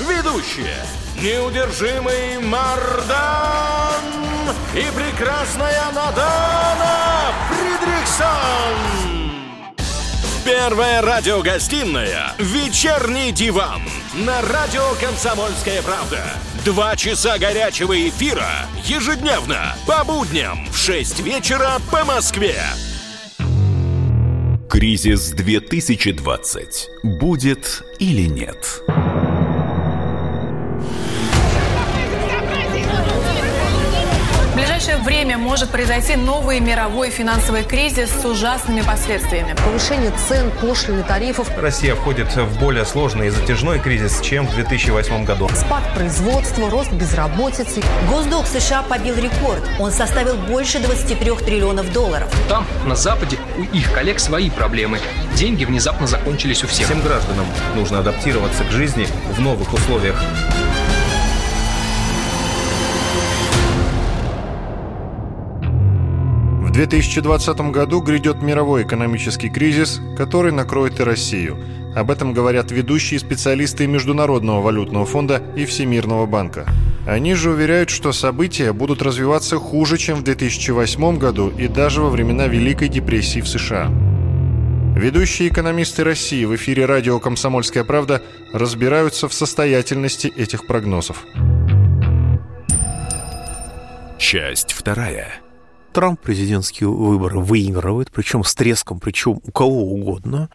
Ведущие. 0.00 0.74
Неудержимый 1.22 2.40
Мардан 2.40 4.29
и 4.74 4.84
прекрасная 4.94 5.84
Надана 5.94 7.32
Фридриксон. 7.48 9.10
Первая 10.44 11.02
радиогостинная 11.02 12.32
«Вечерний 12.38 13.30
диван» 13.30 13.82
на 14.14 14.40
радио 14.42 14.82
«Комсомольская 15.00 15.82
правда». 15.82 16.22
Два 16.64 16.96
часа 16.96 17.38
горячего 17.38 18.08
эфира 18.08 18.66
ежедневно 18.84 19.76
по 19.86 20.04
будням 20.04 20.66
в 20.70 20.76
6 20.76 21.20
вечера 21.20 21.72
по 21.90 22.04
Москве. 22.04 22.56
Кризис 24.68 25.30
2020. 25.30 26.88
Будет 27.02 27.82
или 27.98 28.28
нет? 28.28 28.82
В 28.86 29.29
время 35.00 35.38
может 35.38 35.70
произойти 35.70 36.16
новый 36.16 36.60
мировой 36.60 37.10
финансовый 37.10 37.64
кризис 37.64 38.10
с 38.10 38.24
ужасными 38.24 38.82
последствиями. 38.82 39.54
Повышение 39.64 40.12
цен, 40.28 40.50
пошлины, 40.60 41.02
тарифов. 41.02 41.50
Россия 41.58 41.94
входит 41.94 42.34
в 42.36 42.58
более 42.60 42.84
сложный 42.84 43.28
и 43.28 43.30
затяжной 43.30 43.78
кризис, 43.78 44.20
чем 44.20 44.46
в 44.46 44.54
2008 44.54 45.24
году. 45.24 45.48
Спад 45.54 45.82
производства, 45.94 46.70
рост 46.70 46.92
безработицы. 46.92 47.82
Госдолг 48.10 48.46
США 48.46 48.82
побил 48.82 49.16
рекорд. 49.16 49.62
Он 49.78 49.90
составил 49.92 50.36
больше 50.36 50.78
23 50.78 51.30
триллионов 51.44 51.92
долларов. 51.92 52.28
Там, 52.48 52.66
на 52.86 52.96
Западе, 52.96 53.38
у 53.58 53.62
их 53.62 53.92
коллег 53.92 54.20
свои 54.20 54.50
проблемы. 54.50 54.98
Деньги 55.34 55.64
внезапно 55.64 56.06
закончились 56.06 56.64
у 56.64 56.66
всех. 56.66 56.86
Всем 56.86 57.00
гражданам 57.02 57.46
нужно 57.74 58.00
адаптироваться 58.00 58.64
к 58.64 58.70
жизни 58.70 59.06
в 59.36 59.40
новых 59.40 59.72
условиях. 59.72 60.20
2020 66.80 67.60
году 67.72 68.00
грядет 68.00 68.40
мировой 68.40 68.84
экономический 68.84 69.50
кризис, 69.50 70.00
который 70.16 70.50
накроет 70.50 70.98
и 70.98 71.02
Россию. 71.02 71.58
Об 71.94 72.10
этом 72.10 72.32
говорят 72.32 72.70
ведущие 72.70 73.20
специалисты 73.20 73.86
Международного 73.86 74.62
валютного 74.62 75.04
фонда 75.04 75.42
и 75.54 75.66
Всемирного 75.66 76.24
банка. 76.24 76.66
Они 77.06 77.34
же 77.34 77.50
уверяют, 77.50 77.90
что 77.90 78.12
события 78.12 78.72
будут 78.72 79.02
развиваться 79.02 79.58
хуже, 79.58 79.98
чем 79.98 80.20
в 80.20 80.24
2008 80.24 81.18
году 81.18 81.50
и 81.50 81.68
даже 81.68 82.00
во 82.00 82.08
времена 82.08 82.46
Великой 82.46 82.88
депрессии 82.88 83.42
в 83.42 83.46
США. 83.46 83.90
Ведущие 84.96 85.50
экономисты 85.50 86.02
России 86.02 86.46
в 86.46 86.56
эфире 86.56 86.86
радио 86.86 87.20
«Комсомольская 87.20 87.84
правда» 87.84 88.22
разбираются 88.54 89.28
в 89.28 89.34
состоятельности 89.34 90.32
этих 90.34 90.66
прогнозов. 90.66 91.26
Часть 94.16 94.72
вторая. 94.72 95.42
Трамп 95.92 96.20
президентские 96.20 96.88
выборы 96.88 97.40
выигрывает, 97.40 98.10
причем 98.12 98.44
с 98.44 98.54
треском, 98.54 99.00
причем 99.00 99.40
у 99.44 99.50
кого 99.50 99.92
угодно. 99.92 100.48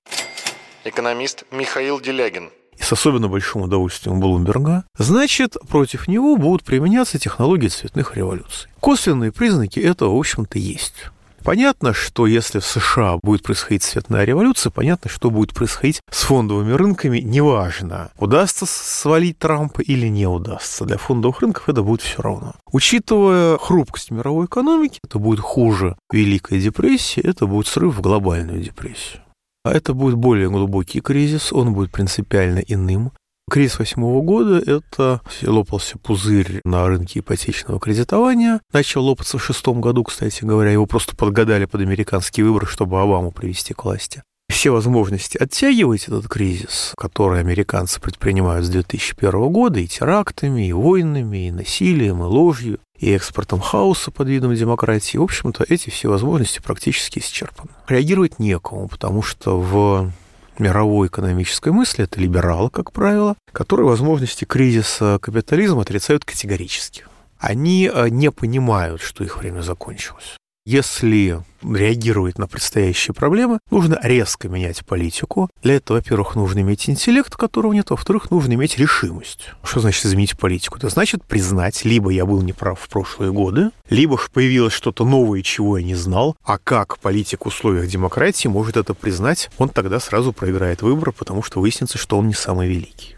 Экономист 0.86 1.44
Михаил 1.52 2.00
Делягин. 2.00 2.52
И 2.78 2.84
с 2.84 2.92
особенно 2.92 3.28
большим 3.28 3.62
удовольствием 3.62 4.20
Блумберга, 4.20 4.86
значит, 4.98 5.56
против 5.70 6.08
него 6.08 6.36
будут 6.38 6.64
применяться 6.64 7.20
технологии 7.20 7.68
цветных 7.68 8.16
революций. 8.16 8.70
Косвенные 8.80 9.32
признаки 9.32 9.80
этого, 9.80 10.16
в 10.16 10.20
общем-то, 10.20 10.58
есть. 10.58 11.06
Понятно, 11.46 11.94
что 11.94 12.26
если 12.26 12.58
в 12.58 12.66
США 12.66 13.20
будет 13.22 13.44
происходить 13.44 13.84
цветная 13.84 14.26
революция, 14.26 14.72
понятно, 14.72 15.12
что 15.12 15.30
будет 15.30 15.54
происходить 15.54 16.02
с 16.10 16.24
фондовыми 16.24 16.72
рынками, 16.72 17.20
неважно, 17.20 18.10
удастся 18.18 18.66
свалить 18.66 19.38
Трампа 19.38 19.82
или 19.82 20.08
не 20.08 20.26
удастся. 20.26 20.86
Для 20.86 20.98
фондовых 20.98 21.42
рынков 21.42 21.70
это 21.70 21.84
будет 21.84 22.02
все 22.02 22.20
равно. 22.24 22.56
Учитывая 22.72 23.60
хрупкость 23.60 24.10
мировой 24.10 24.48
экономики, 24.48 25.00
это 25.04 25.20
будет 25.20 25.40
хуже 25.40 25.96
Великой 26.12 26.60
депрессии, 26.60 27.22
это 27.22 27.46
будет 27.46 27.68
срыв 27.68 27.96
в 27.96 28.02
глобальную 28.02 28.60
депрессию. 28.60 29.22
А 29.64 29.72
это 29.72 29.94
будет 29.94 30.16
более 30.16 30.50
глубокий 30.50 31.00
кризис, 31.00 31.54
он 31.54 31.76
будет 31.76 31.92
принципиально 31.92 32.60
иным. 32.60 33.12
Кризис 33.50 33.78
восьмого 33.78 34.22
года– 34.24 34.58
это 34.66 35.22
лопался 35.44 36.00
пузырь 36.00 36.62
на 36.66 36.88
рынке 36.88 37.20
ипотечного 37.20 37.80
кредитования. 37.80 38.60
Начал 38.74 39.06
лопаться 39.06 39.38
в 39.38 39.44
шестом 39.44 39.82
году, 39.82 40.04
кстати 40.04 40.44
говоря. 40.44 40.72
Его 40.72 40.88
просто 40.88 41.16
подгадали 41.16 41.66
под 41.66 41.82
американские 41.82 42.46
выборы, 42.46 42.66
чтобы 42.66 43.00
Обаму 43.00 43.32
привести 43.32 43.76
к 43.76 43.86
власти. 43.86 44.24
Все 44.50 44.72
возможности 44.72 45.38
оттягивать 45.38 46.08
этот 46.08 46.28
кризис, 46.28 46.94
который 46.98 47.40
американцы 47.40 48.02
предпринимают 48.02 48.66
с 48.66 48.70
2001 48.70 49.32
года 49.52 49.80
и 49.80 49.88
терактами, 49.88 50.68
и 50.68 50.74
войнами, 50.74 51.48
и 51.48 51.52
насилием, 51.52 52.22
и 52.22 52.26
ложью, 52.26 52.80
и 52.98 53.12
экспортом 53.12 53.60
хаоса 53.60 54.10
под 54.10 54.28
видом 54.28 54.56
демократии. 54.56 55.18
В 55.18 55.24
общем-то, 55.24 55.66
эти 55.68 55.90
все 55.92 56.10
возможности 56.10 56.62
практически 56.62 57.20
исчерпаны. 57.20 57.70
Реагировать 57.88 58.40
некому, 58.40 58.88
потому 58.88 59.22
что 59.22 59.60
в 59.60 60.12
мировой 60.60 61.08
экономической 61.08 61.72
мысли, 61.72 62.04
это 62.04 62.20
либералы, 62.20 62.70
как 62.70 62.92
правило, 62.92 63.36
которые 63.52 63.88
возможности 63.88 64.46
кризиса 64.46 65.20
капитализма 65.22 65.82
отрицают 65.82 66.26
категорически. 66.26 67.06
Они 67.38 67.90
э, 67.92 68.10
не 68.10 68.32
понимают, 68.32 69.02
что 69.02 69.24
их 69.24 69.38
время 69.38 69.62
закончилось. 69.62 70.38
Если 70.68 71.44
реагировать 71.62 72.40
на 72.40 72.48
предстоящие 72.48 73.14
проблемы, 73.14 73.60
нужно 73.70 74.00
резко 74.02 74.50
менять 74.50 74.84
политику. 74.84 75.48
Для 75.62 75.76
этого, 75.76 75.98
во-первых, 75.98 76.34
нужно 76.34 76.62
иметь 76.62 76.90
интеллект, 76.90 77.36
которого 77.36 77.72
нет, 77.72 77.92
во-вторых, 77.92 78.32
нужно 78.32 78.54
иметь 78.54 78.80
решимость. 78.80 79.50
Что 79.64 79.82
значит 79.82 80.04
изменить 80.08 80.36
политику? 80.40 80.80
Это 80.80 80.90
значит 80.90 81.24
признать, 81.24 81.86
либо 81.86 82.10
я 82.10 82.26
был 82.26 82.42
неправ 82.42 82.80
в 82.80 82.90
прошлые 82.90 83.32
годы, 83.32 83.70
либо 83.92 84.20
появилось 84.34 84.74
что-то 84.74 85.06
новое, 85.06 85.44
чего 85.44 85.78
я 85.78 85.86
не 85.86 85.94
знал, 85.94 86.36
а 86.44 86.58
как 86.58 86.98
политик 86.98 87.46
в 87.46 87.50
условиях 87.50 87.86
демократии 87.86 88.48
может 88.48 88.76
это 88.76 88.96
признать, 88.96 89.52
он 89.60 89.70
тогда 89.70 90.00
сразу 90.00 90.34
проиграет 90.34 90.82
выбор, 90.82 91.12
потому 91.12 91.44
что 91.44 91.62
выяснится, 91.62 92.00
что 92.00 92.18
он 92.18 92.28
не 92.28 92.34
самый 92.34 92.68
великий. 92.68 93.16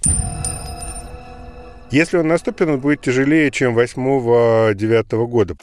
Если 1.91 2.17
он 2.17 2.27
наступит, 2.27 2.67
он 2.67 2.81
будет 2.81 2.99
тяжелее, 2.99 3.49
чем 3.51 3.77
8-9 3.77 5.27
года 5.27 5.55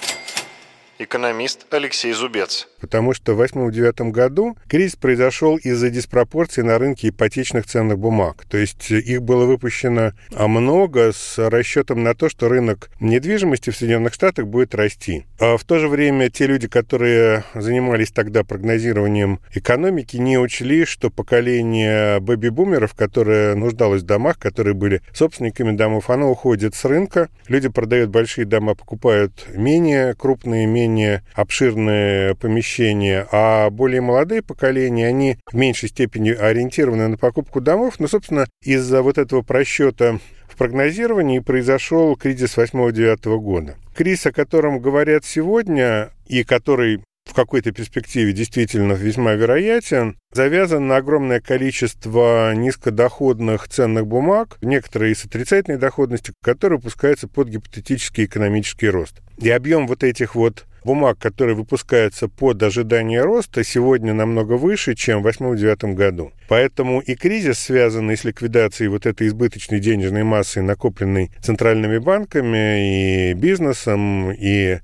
экономист 0.99 1.67
Алексей 1.71 2.13
Зубец. 2.13 2.69
Потому 2.81 3.15
что 3.15 3.35
в 3.35 3.41
2008-2009 3.41 4.11
году 4.11 4.57
кризис 4.69 4.97
произошел 4.97 5.57
из-за 5.57 5.91
диспропорции 5.91 6.63
на 6.63 6.79
рынке 6.79 7.09
ипотечных 7.09 7.67
ценных 7.67 7.99
бумаг. 7.99 8.45
То 8.49 8.59
есть 8.59 8.91
их 8.91 9.23
было 9.23 9.47
выпущено 9.47 10.13
много 10.31 11.13
с 11.13 11.39
расчетом 11.39 12.03
на 12.03 12.15
то, 12.15 12.29
что 12.29 12.49
рынок 12.49 12.91
недвижимости 13.01 13.71
в 13.71 13.77
Соединенных 13.77 14.15
Штатах 14.15 14.47
будет 14.47 14.75
расти. 14.75 15.25
А 15.41 15.57
в 15.57 15.65
то 15.65 15.79
же 15.79 15.89
время 15.89 16.31
те 16.31 16.47
люди, 16.47 16.69
которые 16.69 17.45
занимались 17.55 18.11
тогда 18.11 18.45
прогнозированием 18.45 19.41
экономики, 19.53 20.17
не 20.17 20.39
учли, 20.39 20.85
что 20.85 21.11
поколение 21.11 22.21
бэби-бумеров, 22.21 22.95
которое 22.95 23.55
нуждалось 23.55 24.03
в 24.03 24.07
домах, 24.07 24.39
которые 24.39 24.75
были 24.75 25.01
собственниками 25.13 25.77
домов, 25.77 26.11
оно 26.11 26.31
уходит 26.31 26.75
с 26.75 26.85
рынка. 26.85 27.29
Люди 27.49 27.69
продают 27.69 28.11
большие 28.11 28.45
дома, 28.45 28.75
покупают 28.75 29.47
менее 29.55 30.15
крупные, 30.15 30.67
менее 30.67 30.84
менее 30.85 31.23
обширные 31.35 32.35
помещения, 32.35 33.27
а 33.33 33.71
более 33.71 34.01
молодые 34.01 34.43
поколения, 34.43 35.09
они 35.09 35.39
в 35.51 35.55
меньшей 35.55 35.89
степени 35.89 36.31
ориентированы 36.31 37.09
на 37.09 37.17
покупку 37.17 37.61
домов. 37.61 37.95
Но, 37.99 38.09
собственно, 38.09 38.47
из-за 38.63 39.03
вот 39.03 39.19
этого 39.19 39.43
просчета 39.43 40.19
в 40.49 40.57
прогнозировании 40.57 41.41
произошел 41.41 42.17
кризис 42.17 42.57
8-9 42.57 43.39
года. 43.39 43.77
Кризис, 43.95 44.27
о 44.27 44.33
котором 44.33 44.81
говорят 44.81 45.25
сегодня, 45.25 46.11
и 46.27 46.45
который 46.45 47.01
в 47.25 47.33
какой-то 47.33 47.73
перспективе 47.73 48.33
действительно 48.33 48.93
весьма 48.93 49.33
вероятен, 49.33 50.19
завязан 50.33 50.87
на 50.87 50.97
огромное 50.97 51.41
количество 51.41 52.55
низкодоходных 52.55 53.67
ценных 53.69 54.07
бумаг, 54.07 54.59
некоторые 54.61 55.15
с 55.15 55.25
отрицательной 55.25 55.79
доходностью, 55.79 56.35
которые 56.43 56.79
выпускаются 56.79 57.27
под 57.27 57.49
гипотетический 57.49 58.27
экономический 58.27 58.89
рост. 58.89 59.23
И 59.39 59.51
объем 59.51 59.87
вот 59.87 60.05
этих 60.05 60.35
вот 60.35 60.67
бумаг, 60.85 61.19
которые 61.19 61.57
выпускаются 61.57 62.29
под 62.29 62.63
ожидание 62.63 63.23
роста, 63.23 63.65
сегодня 63.65 64.15
намного 64.15 64.55
выше, 64.55 64.95
чем 64.95 65.23
в 65.23 65.27
2008-2009 65.27 65.95
году. 65.95 66.33
Поэтому 66.49 67.01
и 67.01 67.15
кризис, 67.15 67.59
связанный 67.59 68.17
с 68.17 68.25
ликвидацией 68.25 68.89
вот 68.89 69.07
этой 69.07 69.29
избыточной 69.29 69.81
денежной 69.81 70.25
массы, 70.25 70.61
накопленной 70.61 71.31
центральными 71.43 71.99
банками 71.99 73.31
и 73.31 73.35
бизнесом, 73.35 74.31
и 74.33 74.79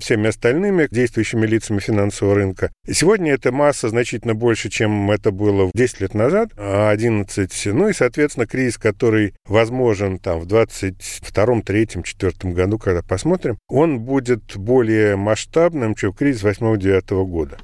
всеми 0.00 0.28
остальными 0.28 0.88
действующими 0.90 1.46
лицами 1.46 1.80
финансового 1.80 2.36
рынка. 2.36 2.72
Сегодня 2.88 3.32
эта 3.32 3.52
масса 3.52 3.88
значительно 3.88 4.34
больше, 4.34 4.70
чем 4.70 5.10
это 5.10 5.32
было 5.32 5.70
10 5.74 6.00
лет 6.00 6.14
назад, 6.14 6.50
11. 6.56 7.66
Ну 7.66 7.88
и, 7.88 7.92
соответственно, 7.92 8.46
кризис, 8.46 8.78
который 8.78 9.34
возможен 9.46 10.18
там 10.18 10.38
в 10.40 10.46
22, 10.46 11.62
3, 11.62 11.88
4 12.04 12.32
году, 12.54 12.78
когда 12.78 13.02
посмотрим, 13.02 13.58
он 13.68 14.00
будет 14.00 14.56
более 14.56 15.16
масштабным 15.16 15.39
масштабным, 15.40 15.94
чем 15.94 16.12
кризис 16.12 16.42
8-9 16.42 17.24
года. 17.24 17.58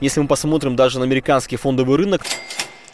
Если 0.00 0.20
мы 0.20 0.26
посмотрим 0.26 0.74
даже 0.76 0.98
на 0.98 1.04
американский 1.04 1.56
фондовый 1.56 1.98
рынок... 1.98 2.22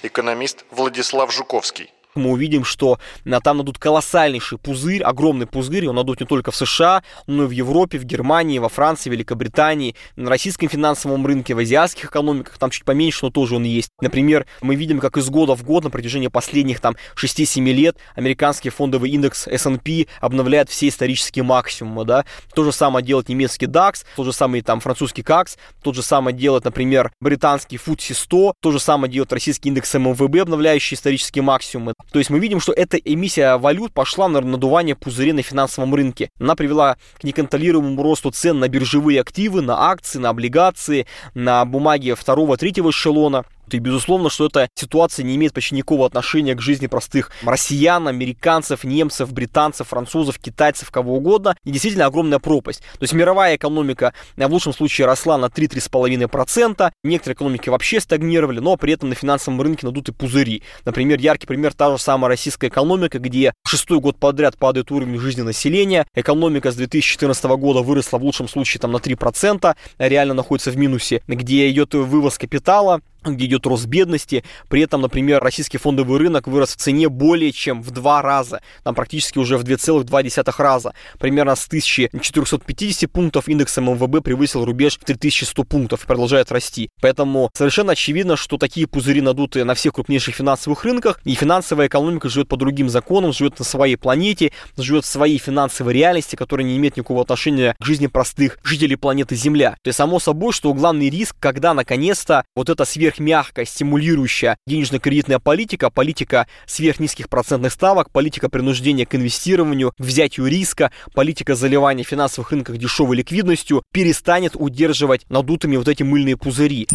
Экономист 0.03 0.65
Владислав 0.71 1.33
Жуковский 1.33 1.91
мы 2.16 2.30
увидим, 2.30 2.64
что 2.64 2.99
там 3.42 3.58
надут 3.58 3.78
колоссальнейший 3.78 4.58
пузырь, 4.58 5.02
огромный 5.02 5.46
пузырь, 5.46 5.88
он 5.88 5.96
надут 5.96 6.20
не 6.20 6.26
только 6.26 6.50
в 6.50 6.56
США, 6.56 7.02
но 7.26 7.44
и 7.44 7.46
в 7.46 7.50
Европе, 7.50 7.99
в 7.99 8.04
Германии, 8.04 8.58
во 8.58 8.68
Франции, 8.68 9.11
Великобритании, 9.11 9.94
на 10.16 10.30
российском 10.30 10.68
финансовом 10.68 11.26
рынке, 11.26 11.54
в 11.54 11.58
азиатских 11.58 12.06
экономиках, 12.06 12.58
там 12.58 12.70
чуть 12.70 12.85
поменьше, 12.85 13.26
но 13.26 13.30
тоже 13.30 13.56
он 13.56 13.64
есть. 13.64 13.90
Например, 14.00 14.46
мы 14.61 14.75
видим, 14.75 15.00
как 15.00 15.16
из 15.16 15.28
года 15.28 15.54
в 15.54 15.64
год 15.64 15.85
на 15.85 15.90
протяжении 15.90 16.28
последних 16.28 16.80
там 16.80 16.96
6-7 17.16 17.64
лет 17.73 17.96
американский 18.14 18.70
фондовый 18.70 19.11
индекс 19.11 19.46
S&P 19.46 20.06
обновляет 20.20 20.70
все 20.70 20.88
исторические 20.88 21.44
максимумы, 21.44 22.04
да. 22.04 22.25
То 22.54 22.64
же 22.64 22.73
самое 22.73 23.04
делает 23.04 23.28
немецкий 23.28 23.66
DAX, 23.66 24.04
то 24.16 24.25
же 24.25 24.32
самое 24.32 24.62
там 24.62 24.80
французский 24.80 25.23
CAC, 25.23 25.56
то 25.82 25.92
же 25.92 26.02
самое 26.02 26.37
делает, 26.37 26.64
например, 26.64 27.11
британский 27.20 27.76
FTSE 27.76 28.14
100, 28.14 28.54
то 28.61 28.73
же 28.73 28.80
самое 28.80 29.12
делает 29.12 29.32
российский 29.32 29.68
индекс 29.68 29.94
ММВБ, 29.94 30.40
обновляющий 30.40 30.94
исторические 30.94 31.42
максимумы. 31.42 31.94
То 32.12 32.19
есть 32.19 32.31
мы 32.31 32.38
видим, 32.38 32.61
что 32.61 32.73
эта 32.73 32.97
эмиссия 32.97 33.57
валют 33.59 33.92
пошла 33.92 34.29
на 34.29 34.40
надувание 34.40 34.95
пузырей 34.95 35.33
на 35.33 35.42
финансовом 35.42 35.95
рынке. 35.95 36.31
Она 36.40 36.55
привела 36.55 36.97
к 37.19 37.25
неконтролируемому 37.25 38.03
росту 38.03 38.31
цен 38.31 38.59
на 38.59 38.69
биржевые 38.69 39.21
активы, 39.21 39.61
на 39.62 39.90
акции, 39.90 40.19
на 40.19 40.31
облигации, 40.31 41.07
на 41.35 41.64
бумаги 41.64 42.12
второго, 42.12 42.57
третьего 42.57 42.90
эшелона. 42.90 43.45
И, 43.70 43.79
безусловно, 43.79 44.31
что 44.31 44.46
эта 44.46 44.68
ситуация 44.74 45.24
не 45.24 45.37
имеет 45.37 45.52
почти 45.52 45.74
никакого 45.74 46.07
отношения 46.07 46.55
к 46.55 46.61
жизни 46.61 46.87
простых 46.87 47.31
россиян, 47.42 48.07
американцев, 48.09 48.85
немцев, 48.85 49.33
британцев, 49.33 49.88
французов, 49.88 50.38
китайцев, 50.38 50.90
кого 50.90 51.16
угодно. 51.16 51.57
И 51.64 51.70
действительно 51.70 52.07
огромная 52.07 52.38
пропасть. 52.38 52.81
То 52.81 53.02
есть 53.02 53.12
мировая 53.12 53.57
экономика 53.57 54.12
в 54.37 54.52
лучшем 54.52 54.72
случае 54.72 55.07
росла 55.07 55.38
на 55.38 55.46
3-3,5%. 55.46 56.90
Некоторые 57.05 57.35
экономики 57.35 57.68
вообще 57.68 58.00
стагнировали, 58.00 58.61
но 58.61 58.76
при 58.76 58.92
этом 58.92 59.09
на 59.09 59.14
финансовом 59.14 59.61
рынке 59.61 59.87
надуты 59.87 60.12
пузыри. 60.12 60.62
Например, 60.85 61.18
яркий 61.18 61.46
пример 61.46 61.72
та 61.74 61.90
же 61.90 61.98
самая 62.02 62.29
российская 62.29 62.68
экономика, 62.68 63.18
где 63.18 63.52
шестой 63.66 64.00
год 64.00 64.16
подряд 64.18 64.57
падает 64.57 64.90
уровень 64.90 65.18
жизни 65.18 65.42
населения. 65.42 66.07
Экономика 66.14 66.70
с 66.70 66.76
2014 66.76 67.44
года 67.44 67.81
выросла 67.81 68.18
в 68.18 68.24
лучшем 68.24 68.48
случае 68.48 68.81
там 68.81 68.92
на 68.92 68.98
3%, 68.98 69.74
реально 69.98 70.35
находится 70.35 70.70
в 70.70 70.76
минусе, 70.76 71.22
где 71.26 71.70
идет 71.70 71.94
вывоз 71.94 72.38
капитала, 72.38 73.00
где 73.35 73.47
идет 73.47 73.67
рост 73.67 73.87
бедности. 73.87 74.45
При 74.69 74.83
этом, 74.83 75.01
например, 75.01 75.43
российский 75.43 75.79
фондовый 75.79 76.19
рынок 76.19 76.47
вырос 76.47 76.75
в 76.75 76.77
цене 76.77 77.09
более 77.09 77.53
чем 77.53 77.83
в 77.83 77.91
два 77.91 78.23
раза. 78.23 78.61
Там 78.85 78.95
практически 78.95 79.39
уже 79.39 79.59
в 79.59 79.65
2,2 79.65 80.55
раза. 80.59 80.95
Примерно 81.19 81.57
с 81.57 81.67
1450 81.67 83.11
пунктов 83.11 83.49
индекс 83.49 83.77
МВБ 83.77 84.23
превысил 84.23 84.65
рубеж 84.65 84.99
в 84.99 85.05
3100 85.05 85.65
пунктов 85.65 86.05
и 86.05 86.07
продолжает 86.07 86.53
расти. 86.53 86.89
Поэтому 87.01 87.51
совершенно 87.55 87.93
очевидно, 87.93 88.37
что 88.37 88.59
такие 88.59 88.87
пузыри 88.87 89.21
надуты 89.21 89.65
на 89.65 89.75
всех 89.75 89.95
крупнейших 89.95 90.35
финансовых 90.35 90.85
рынках. 90.85 91.21
И 91.25 91.35
финансовая 91.35 91.89
экономика 91.89 92.29
живет 92.29 92.49
по 92.49 92.57
другим 92.57 92.89
законам, 92.89 93.33
живет 93.33 93.59
на 93.59 93.65
своей 93.65 93.97
планете, 93.97 94.53
живет 94.77 95.05
в 95.05 95.09
своей 95.09 95.39
финансовой 95.39 95.95
реальности, 95.95 96.37
которая 96.37 96.67
не 96.67 96.77
имеет 96.77 96.97
никакого 96.97 97.23
отношения 97.23 97.75
к 97.81 97.85
жизни 97.85 98.07
простых 98.07 98.59
жителей 98.62 98.97
планеты 98.97 99.35
Земля. 99.35 99.77
То 99.83 99.89
есть 99.89 99.97
само 99.97 100.19
собой, 100.19 100.53
что 100.53 100.73
главный 100.75 101.11
риск, 101.11 101.37
когда 101.39 101.75
наконец-то 101.75 102.45
вот 102.55 102.69
эта 102.69 102.85
сверх 102.85 103.15
сверхмягкая, 103.16 103.64
стимулирующая 103.64 104.57
денежно-кредитная 104.66 105.38
политика, 105.38 105.90
политика 105.90 106.46
сверхнизких 106.66 107.29
процентных 107.29 107.72
ставок, 107.72 108.11
политика 108.11 108.48
принуждения 108.48 109.07
к 109.07 109.14
инвестированию, 109.14 109.92
к 109.92 110.00
взятию 110.00 110.46
риска, 110.46 110.90
политика 111.14 111.55
заливания 111.55 112.05
финансовых 112.05 112.52
рынков 112.52 112.76
дешевой 112.76 113.16
ликвидностью 113.16 113.83
перестанет 113.92 114.52
удерживать 114.55 115.29
надутыми 115.31 115.76
вот 115.76 115.88
эти 115.88 116.02
мыльные 116.02 116.37
пузыри. 116.37 116.87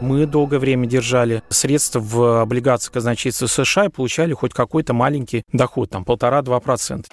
Мы 0.00 0.24
долгое 0.24 0.58
время 0.58 0.86
держали 0.86 1.42
средства 1.50 2.00
в 2.00 2.40
облигациях 2.40 2.92
казначейства 2.92 3.46
США 3.46 3.86
и 3.86 3.88
получали 3.88 4.32
хоть 4.32 4.54
какой-то 4.54 4.94
маленький 4.94 5.44
доход, 5.52 5.90
там 5.90 6.04
полтора-два 6.04 6.58
процента. 6.60 7.10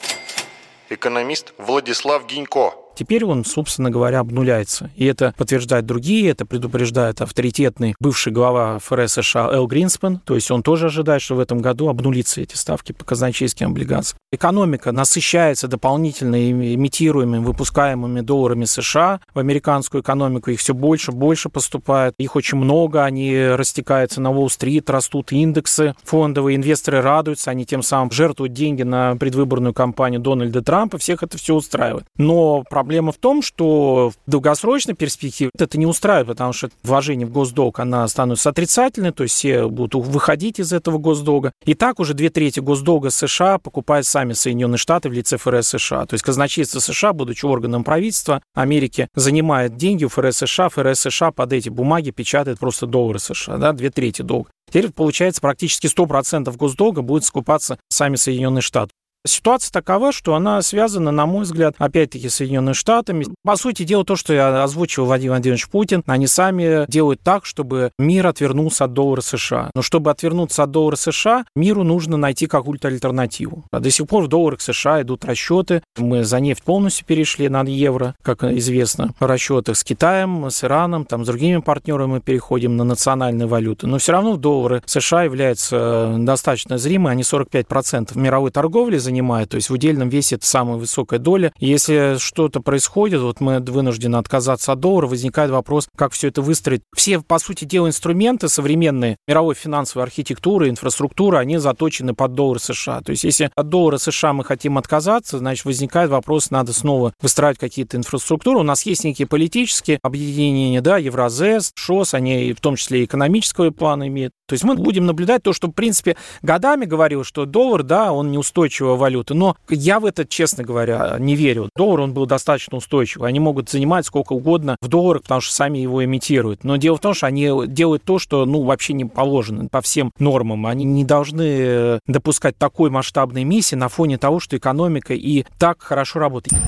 Экономист 0.90 1.54
Владислав 1.58 2.26
Гинько 2.28 2.87
Теперь 2.98 3.26
он, 3.26 3.46
собственно 3.46 3.92
говоря, 3.92 4.20
обнуляется. 4.20 4.90
И 4.96 5.06
это 5.06 5.36
подтверждают 5.38 5.86
другие, 5.86 6.32
это 6.32 6.48
предупреждает 6.48 7.22
авторитетный 7.22 7.94
бывший 8.00 8.34
глава 8.34 8.80
ФРС 8.80 9.14
США 9.14 9.52
Эл 9.54 9.68
Гринспен. 9.68 10.20
То 10.26 10.34
есть 10.34 10.50
он 10.50 10.64
тоже 10.64 10.88
ожидает, 10.88 11.22
что 11.22 11.36
в 11.36 11.40
этом 11.40 11.60
году 11.60 11.90
обнулится 11.90 12.42
эти 12.42 12.56
ставки 12.56 12.94
по 12.94 13.06
казначейским 13.06 13.68
облигациям. 13.68 14.18
Экономика 14.32 14.92
насыщается 14.92 15.68
дополнительно 15.68 16.50
имитируемыми, 16.50 17.44
выпускаемыми 17.44 18.22
долларами 18.22 18.66
США 18.66 19.20
в 19.32 19.38
американскую 19.38 20.02
экономику. 20.02 20.50
Их 20.50 20.60
все 20.60 20.74
больше, 20.74 21.12
больше 21.12 21.50
поступает. 21.50 22.16
Их 22.18 22.36
очень 22.36 22.58
много, 22.58 23.04
они 23.06 23.38
растекаются 23.38 24.22
на 24.22 24.32
Уолл-стрит, 24.32 24.90
растут 24.90 25.32
индексы 25.32 25.94
фондовые, 26.04 26.58
инвесторы 26.58 27.02
радуются, 27.02 27.52
они 27.52 27.64
тем 27.66 27.84
самым 27.84 28.10
жертвуют 28.10 28.54
деньги 28.54 28.82
на 28.82 29.16
предвыборную 29.18 29.76
кампанию 29.76 30.20
Дональда 30.20 30.64
Трампа, 30.64 30.98
всех 30.98 31.22
это 31.22 31.38
все 31.38 31.54
устраивает. 31.54 32.06
Но 32.18 32.64
проблема 32.68 32.87
Проблема 32.88 33.12
в 33.12 33.18
том, 33.18 33.42
что 33.42 34.12
в 34.12 34.32
долгосрочной 34.32 34.94
перспективе 34.94 35.52
это 35.60 35.78
не 35.78 35.86
устраивает, 35.86 36.30
потому 36.30 36.54
что 36.54 36.70
вложение 36.84 37.28
в 37.28 37.32
госдолг, 37.32 37.82
она 37.82 38.08
становится 38.08 38.50
отрицательной, 38.50 39.12
то 39.12 39.24
есть 39.24 39.36
все 39.36 39.68
будут 39.68 40.08
выходить 40.08 40.58
из 40.62 40.72
этого 40.72 40.98
госдолга. 40.98 41.52
И 41.66 41.74
так 41.74 42.00
уже 42.00 42.14
две 42.14 42.30
трети 42.30 42.62
госдолга 42.62 43.10
США 43.10 43.58
покупают 43.58 44.08
сами 44.08 44.32
Соединенные 44.32 44.78
Штаты 44.78 45.10
в 45.10 45.12
лице 45.12 45.36
ФРС 45.36 45.68
США. 45.68 46.06
То 46.06 46.14
есть 46.14 46.24
казначейство 46.24 46.80
США, 46.80 47.12
будучи 47.12 47.46
органом 47.46 47.84
правительства 47.84 48.42
Америки, 48.56 49.10
занимает 49.14 49.76
деньги 49.76 50.06
у 50.06 50.08
ФРС 50.08 50.38
США, 50.38 50.70
ФРС 50.70 51.02
США 51.02 51.32
под 51.32 51.52
эти 51.52 51.68
бумаги 51.68 52.12
печатает 52.12 52.58
просто 52.58 52.86
доллары 52.86 53.20
США, 53.20 53.58
да, 53.58 53.74
две 53.74 53.90
трети 53.90 54.22
долга. 54.22 54.50
Теперь 54.70 54.92
получается 54.92 55.42
практически 55.42 55.88
100% 55.88 56.56
госдолга 56.56 57.02
будет 57.02 57.26
скупаться 57.26 57.80
сами 57.90 58.16
Соединенные 58.16 58.62
Штаты. 58.62 58.92
Ситуация 59.28 59.72
такова, 59.72 60.12
что 60.12 60.36
она 60.36 60.62
связана, 60.62 61.12
на 61.12 61.26
мой 61.26 61.44
взгляд, 61.44 61.76
опять-таки, 61.78 62.30
с 62.30 62.36
Соединенными 62.36 62.74
Штатами. 62.74 63.26
По 63.44 63.56
сути 63.58 63.84
дела, 63.84 64.04
то, 64.04 64.16
что 64.16 64.34
я 64.34 64.64
озвучил 64.64 65.06
Владимир 65.06 65.34
Владимирович 65.34 65.68
Путин, 65.68 66.04
они 66.08 66.28
сами 66.28 66.90
делают 66.90 67.22
так, 67.22 67.46
чтобы 67.46 67.92
мир 68.00 68.28
отвернулся 68.28 68.86
от 68.86 68.94
доллара 68.94 69.22
США. 69.22 69.70
Но 69.76 69.82
чтобы 69.82 70.12
отвернуться 70.12 70.64
от 70.64 70.72
доллара 70.72 70.96
США, 70.96 71.46
миру 71.56 71.84
нужно 71.84 72.18
найти 72.18 72.48
какую-то 72.48 72.88
альтернативу. 72.88 73.66
А 73.72 73.80
до 73.80 73.92
сих 73.92 74.08
пор 74.08 74.24
в 74.24 74.28
долларах 74.28 74.62
США 74.62 75.02
идут 75.02 75.26
расчеты. 75.26 75.84
Мы 75.98 76.24
за 76.24 76.40
нефть 76.40 76.64
полностью 76.64 77.06
перешли 77.06 77.50
на 77.50 77.64
евро, 77.64 78.16
как 78.22 78.44
известно. 78.44 79.14
В 79.20 79.26
расчетах 79.26 79.78
с 79.78 79.84
Китаем, 79.84 80.50
с 80.50 80.64
Ираном, 80.64 81.06
там, 81.06 81.26
с 81.26 81.28
другими 81.28 81.58
партнерами 81.58 82.08
мы 82.08 82.22
переходим 82.22 82.78
на 82.78 82.84
национальные 82.84 83.48
валюты. 83.48 83.88
Но 83.88 83.98
все 83.98 84.14
равно 84.14 84.38
доллары 84.38 84.82
США 84.86 85.24
являются 85.24 86.16
достаточно 86.18 86.78
зримы. 86.78 87.10
Они 87.10 87.24
45% 87.24 88.18
мировой 88.18 88.52
торговли 88.52 88.98
занимают 88.98 89.17
занимает, 89.18 89.50
то 89.50 89.56
есть 89.56 89.70
в 89.70 89.74
удельном 89.74 90.10
весе 90.10 90.36
это 90.36 90.46
самая 90.46 90.78
высокая 90.78 91.20
доля. 91.20 91.52
Если 91.60 92.18
что-то 92.20 92.62
происходит, 92.62 93.22
вот 93.22 93.42
мы 93.42 93.60
вынуждены 93.60 94.18
отказаться 94.18 94.74
от 94.74 94.80
доллара, 94.80 95.08
возникает 95.08 95.50
вопрос, 95.50 95.88
как 95.96 96.14
все 96.14 96.28
это 96.28 96.42
выстроить. 96.42 96.82
Все, 96.96 97.20
по 97.20 97.40
сути 97.40 97.66
дела, 97.66 97.88
инструменты 97.88 98.48
современные 98.48 99.18
мировой 99.28 99.56
финансовой 99.56 100.06
архитектуры, 100.06 100.70
инфраструктуры, 100.70 101.38
они 101.38 101.58
заточены 101.58 102.14
под 102.14 102.34
доллар 102.34 102.60
США. 102.60 103.02
То 103.02 103.12
есть 103.12 103.24
если 103.24 103.50
от 103.56 103.70
доллара 103.70 103.98
США 103.98 104.34
мы 104.34 104.44
хотим 104.44 104.78
отказаться, 104.78 105.40
значит, 105.40 105.66
возникает 105.66 106.12
вопрос, 106.12 106.52
надо 106.52 106.74
снова 106.74 107.14
выстраивать 107.22 107.60
какие-то 107.60 107.98
инфраструктуры. 107.98 108.60
У 108.60 108.64
нас 108.64 108.86
есть 108.86 109.04
некие 109.04 109.28
политические 109.28 110.00
объединения, 110.04 110.82
да, 110.82 110.98
Евразес, 110.98 111.72
ШОС, 111.76 112.14
они 112.14 112.54
в 112.54 112.62
том 112.62 112.76
числе 112.76 113.02
и 113.02 113.06
экономического 113.06 113.72
плана 113.72 114.08
имеют. 114.08 114.34
То 114.48 114.54
есть 114.54 114.64
мы 114.64 114.76
будем 114.76 115.06
наблюдать 115.06 115.44
то, 115.44 115.54
что, 115.54 115.68
в 115.68 115.72
принципе, 115.72 116.16
годами 116.42 116.86
говорил, 116.86 117.24
что 117.24 117.46
доллар, 117.46 117.84
да, 117.84 118.14
он 118.14 118.32
неустойчивая 118.32 118.94
валюта. 119.08 119.34
Но 119.34 119.56
я 119.70 120.00
в 120.00 120.06
это, 120.06 120.26
честно 120.26 120.64
говоря, 120.64 121.16
не 121.20 121.36
верю. 121.36 121.70
Доллар, 121.76 122.02
он 122.02 122.14
был 122.14 122.26
достаточно 122.26 122.78
устойчивый. 122.78 123.30
Они 123.30 123.40
могут 123.40 123.70
занимать 123.70 124.06
сколько 124.06 124.34
угодно 124.34 124.76
в 124.82 124.88
долларах, 124.88 125.24
потому 125.24 125.42
что 125.42 125.54
сами 125.54 125.78
его 125.78 126.04
имитируют. 126.04 126.64
Но 126.64 126.76
дело 126.76 126.98
в 126.98 127.02
том, 127.02 127.14
что 127.14 127.28
они 127.28 127.50
делают 127.68 128.04
то, 128.04 128.20
что, 128.20 128.46
ну, 128.46 128.64
вообще 128.64 128.94
не 128.94 129.06
положено 129.06 129.68
по 129.70 129.82
всем 129.82 130.12
нормам. 130.20 130.66
Они 130.66 130.84
не 130.84 131.06
должны 131.06 132.00
допускать 132.06 132.58
такой 132.58 132.90
масштабной 132.90 133.44
миссии 133.44 133.76
на 133.76 133.88
фоне 133.88 134.18
того, 134.18 134.40
что 134.40 134.58
экономика 134.58 135.14
и 135.14 135.46
так 135.58 135.82
хорошо 135.82 136.20
работает. 136.20 136.62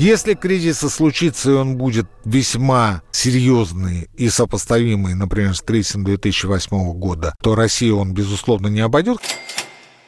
Если 0.00 0.32
кризис 0.32 0.78
случится, 0.78 1.50
и 1.50 1.54
он 1.54 1.76
будет 1.76 2.06
весьма 2.24 3.02
серьезный 3.10 4.08
и 4.16 4.30
сопоставимый, 4.30 5.14
например, 5.14 5.54
с 5.54 5.60
кризисом 5.60 6.04
2008 6.04 6.94
года, 6.94 7.34
то 7.42 7.54
Россию 7.54 7.98
он, 7.98 8.14
безусловно, 8.14 8.68
не 8.68 8.80
обойдет. 8.80 9.18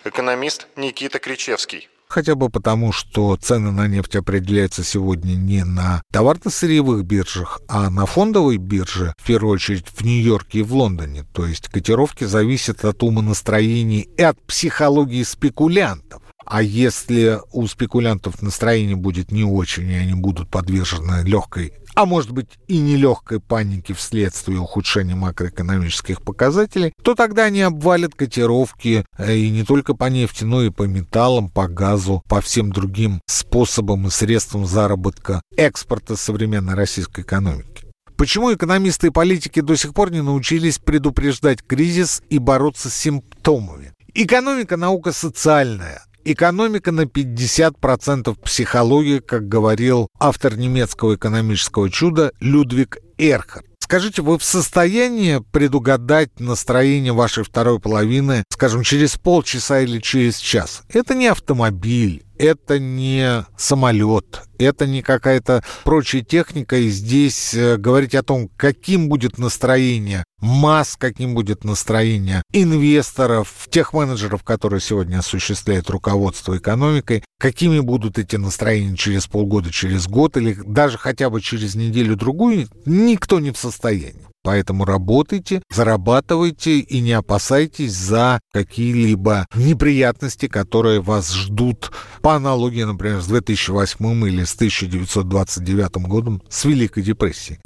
Экономист 0.05 0.67
Никита 0.77 1.19
Кричевский. 1.21 1.89
Хотя 2.09 2.35
бы 2.35 2.51
потому, 2.51 2.93
что 2.93 3.37
цены 3.37 3.71
на 3.71 3.87
нефть 3.87 4.17
определяются 4.17 4.85
сегодня 4.85 5.35
не 5.35 5.65
на 5.65 6.03
товарно-сырьевых 6.13 7.05
биржах, 7.05 7.61
а 7.69 7.89
на 7.89 8.05
фондовой 8.05 8.59
бирже, 8.59 9.15
в 9.17 9.27
первую 9.27 9.55
очередь 9.55 9.87
в 9.89 10.05
Нью-Йорке 10.05 10.59
и 10.59 10.63
в 10.63 10.75
Лондоне. 10.75 11.25
То 11.33 11.47
есть 11.47 11.69
котировки 11.69 12.25
зависят 12.25 12.85
от 12.85 13.03
умонастроений 13.03 14.09
и 14.17 14.23
от 14.23 14.39
психологии 14.43 15.23
спекулянтов. 15.23 16.22
А 16.45 16.63
если 16.63 17.41
у 17.53 17.67
спекулянтов 17.67 18.43
настроение 18.43 18.97
будет 18.97 19.31
не 19.31 19.45
очень, 19.45 19.91
и 19.91 19.95
они 19.95 20.15
будут 20.15 20.49
подвержены 20.51 21.23
легкой, 21.25 21.73
а 21.95 22.07
может 22.07 22.31
быть 22.31 22.49
и 22.69 22.79
нелегкой 22.79 23.41
панике 23.41 23.95
вследствие 23.95 24.59
ухудшения 24.59 25.15
макроэкономических 25.15 26.23
показателей, 26.23 26.93
то 27.03 27.15
тогда 27.15 27.45
они 27.45 27.61
обвалят 27.63 28.15
котировки 28.15 29.05
э, 29.19 29.37
и 29.37 29.51
не 29.51 29.63
только 29.63 29.95
по 29.95 30.07
нефти, 30.07 30.45
но 30.45 30.63
и 30.63 30.71
по 30.71 30.85
металлам, 30.85 31.51
по 31.51 31.69
газу, 31.69 32.23
по 32.29 32.41
всем 32.41 32.73
другим 32.73 33.21
способам 33.27 34.07
и 34.07 34.11
средствам 34.11 34.67
заработка 34.67 35.43
экспорта 35.57 36.17
современной 36.17 36.75
российской 36.75 37.23
экономики. 37.23 37.87
Почему 38.17 38.55
экономисты 38.55 39.09
и 39.09 39.11
политики 39.11 39.61
до 39.61 39.77
сих 39.77 39.95
пор 39.95 40.13
не 40.13 40.23
научились 40.23 40.79
предупреждать 40.79 41.63
кризис 41.63 42.23
и 42.31 42.39
бороться 42.39 42.89
с 42.89 42.95
симптомами? 42.95 43.93
Экономика– 44.15 44.77
наука 44.79 45.13
социальная, 45.13 46.05
Экономика 46.25 46.93
на 46.93 47.03
50% 47.03 48.39
психологии, 48.41 49.19
как 49.19 49.49
говорил 49.49 50.09
автор 50.21 50.57
немецкого 50.57 51.17
экономического 51.17 51.91
чуда 51.91 52.31
Людвиг 52.39 52.99
Эрхард. 53.19 53.67
Скажите, 53.81 54.23
вы 54.23 54.39
в 54.39 54.45
состоянии 54.45 55.43
предугадать 55.51 56.39
настроение 56.39 57.13
вашей 57.13 57.43
второй 57.43 57.81
половины, 57.81 58.45
скажем, 58.51 58.85
через 58.85 59.17
полчаса 59.17 59.81
или 59.81 59.99
через 59.99 60.39
час? 60.39 60.83
Это 60.89 61.15
не 61.15 61.27
автомобиль, 61.27 62.23
это 62.43 62.81
не 62.81 63.47
самолет, 63.57 64.43
это 64.59 64.85
не 64.87 65.01
какая-то 65.01 65.63
прочая 65.85 66.23
техника. 66.23 66.77
И 66.77 66.89
здесь 66.91 67.55
э, 67.55 67.77
говорить 67.77 68.17
о 68.17 68.25
том, 68.25 68.49
каким 68.57 69.09
будет 69.09 69.39
настроение 69.39 70.25
масс, 70.41 70.97
каким 70.99 71.35
будет 71.35 71.63
настроение 71.63 72.43
инвесторов, 72.53 73.49
тех 73.71 73.93
менеджеров, 73.93 74.43
которые 74.43 74.81
сегодня 74.81 75.21
осуществляют 75.21 75.89
руководство 75.89 76.59
экономикой, 76.59 77.23
какими 77.39 77.79
будут 77.79 78.19
эти 78.19 78.35
настроения 78.35 78.97
через 78.97 79.29
полгода, 79.29 79.71
через 79.71 80.09
год 80.09 80.37
или 80.37 80.55
даже 80.67 80.99
хотя 80.99 81.31
бы 81.31 81.41
через 81.41 81.77
неделю-другую, 81.77 82.67
никто 82.85 83.39
не 83.39 83.53
в 83.53 83.57
состоянии. 83.57 84.32
Поэтому 84.45 84.85
работайте, 84.85 85.63
зарабатывайте 85.71 86.81
и 86.81 87.01
не 87.01 87.13
опасайтесь 87.13 87.93
за 87.93 88.41
какие-либо 88.53 89.47
неприятности, 89.55 90.49
которые 90.49 91.01
вас 91.01 91.33
ждут 91.33 91.93
по 92.23 92.35
аналогии, 92.35 92.83
например, 92.83 93.21
с 93.21 93.27
2008 93.27 94.29
или 94.29 94.45
с 94.45 94.55
1929 94.55 95.97
годом, 96.09 96.43
с 96.49 96.65
Великой 96.65 97.03
депрессией. 97.05 97.61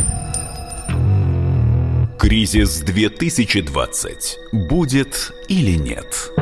Кризис 2.19 2.81
2020. 2.81 4.39
Будет 4.69 5.33
или 5.49 5.79
нет? 5.79 6.33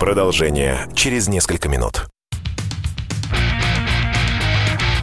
Продолжение 0.00 0.88
через 0.94 1.28
несколько 1.28 1.68
минут 1.68 2.08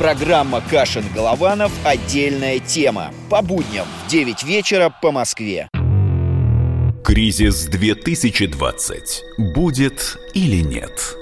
Программа 0.00 0.62
«Кашин-Голованов. 0.62 1.70
Отдельная 1.84 2.58
тема». 2.58 3.12
По 3.28 3.42
будням 3.42 3.84
в 4.06 4.10
9 4.10 4.44
вечера 4.44 4.88
по 5.02 5.12
Москве. 5.12 5.68
Кризис 7.04 7.66
2020. 7.66 9.22
Будет 9.54 10.16
или 10.32 10.62
нет? 10.62 11.18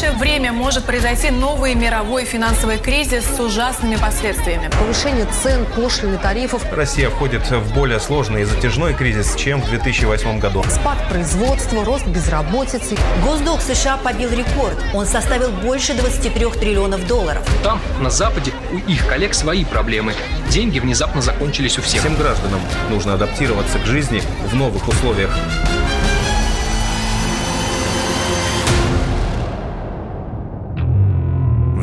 Ближайшее 0.00 0.18
время 0.18 0.52
может 0.52 0.84
произойти 0.84 1.30
новый 1.30 1.74
мировой 1.74 2.24
финансовый 2.24 2.78
кризис 2.78 3.24
с 3.24 3.38
ужасными 3.38 3.96
последствиями. 3.96 4.70
Повышение 4.78 5.26
цен, 5.42 5.66
пошлины, 5.76 6.16
тарифов. 6.16 6.64
Россия 6.72 7.10
входит 7.10 7.50
в 7.50 7.74
более 7.74 8.00
сложный 8.00 8.42
и 8.42 8.44
затяжной 8.44 8.94
кризис, 8.94 9.34
чем 9.34 9.60
в 9.60 9.68
2008 9.68 10.38
году. 10.38 10.64
Спад 10.70 10.96
производства, 11.10 11.84
рост 11.84 12.06
безработицы. 12.06 12.96
Госдолг 13.24 13.60
США 13.60 13.98
побил 13.98 14.30
рекорд. 14.30 14.78
Он 14.94 15.04
составил 15.04 15.50
больше 15.50 15.92
23 15.92 16.46
триллионов 16.58 17.06
долларов. 17.06 17.46
Там, 17.62 17.78
на 18.00 18.08
Западе, 18.08 18.52
у 18.72 18.78
их 18.90 19.06
коллег 19.06 19.34
свои 19.34 19.64
проблемы. 19.64 20.14
Деньги 20.48 20.78
внезапно 20.78 21.20
закончились 21.20 21.78
у 21.78 21.82
всех. 21.82 22.00
Всем 22.00 22.16
гражданам 22.16 22.60
нужно 22.88 23.14
адаптироваться 23.14 23.78
к 23.78 23.84
жизни 23.84 24.22
в 24.50 24.54
новых 24.54 24.88
условиях. 24.88 25.30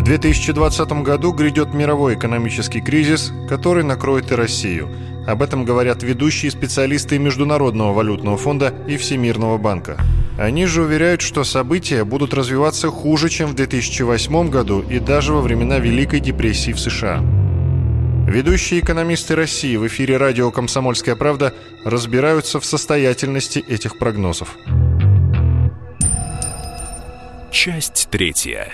2020 0.08 1.04
году 1.04 1.34
грядет 1.34 1.74
мировой 1.74 2.16
экономический 2.16 2.80
кризис, 2.80 3.34
который 3.50 3.84
накроет 3.84 4.32
и 4.32 4.36
Россию. 4.36 4.88
Об 5.28 5.42
этом 5.42 5.66
говорят 5.66 6.02
ведущие 6.02 6.50
специалисты 6.50 7.20
Международного 7.20 7.92
валютного 7.92 8.38
фонда 8.38 8.74
и 8.88 8.96
Всемирного 8.96 9.58
банка. 9.58 9.98
Они 10.40 10.66
же 10.66 10.84
уверяют, 10.84 11.20
что 11.20 11.44
события 11.44 12.06
будут 12.06 12.34
развиваться 12.34 12.88
хуже, 12.90 13.28
чем 13.28 13.50
в 13.50 13.56
2008 13.56 14.50
году 14.50 14.82
и 14.82 15.00
даже 15.00 15.34
во 15.34 15.42
времена 15.42 15.78
Великой 15.78 16.22
депрессии 16.22 16.72
в 16.72 16.80
США. 16.80 17.22
Ведущие 18.28 18.80
экономисты 18.80 19.36
России 19.36 19.76
в 19.76 19.86
эфире 19.88 20.16
радио 20.16 20.52
«Комсомольская 20.52 21.18
правда» 21.18 21.54
разбираются 21.84 22.62
в 22.62 22.66
состоятельности 22.66 23.60
этих 23.60 24.00
прогнозов. 24.00 24.56
Часть 27.52 28.08
третья. 28.10 28.72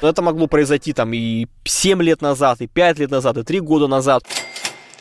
Это 0.00 0.22
могло 0.22 0.46
произойти 0.46 0.92
там 0.92 1.12
и 1.14 1.46
7 1.64 2.02
лет 2.02 2.20
назад, 2.22 2.60
и 2.60 2.66
5 2.66 2.98
лет 2.98 3.10
назад, 3.10 3.38
и 3.38 3.42
3 3.42 3.60
года 3.60 3.86
назад. 3.86 4.24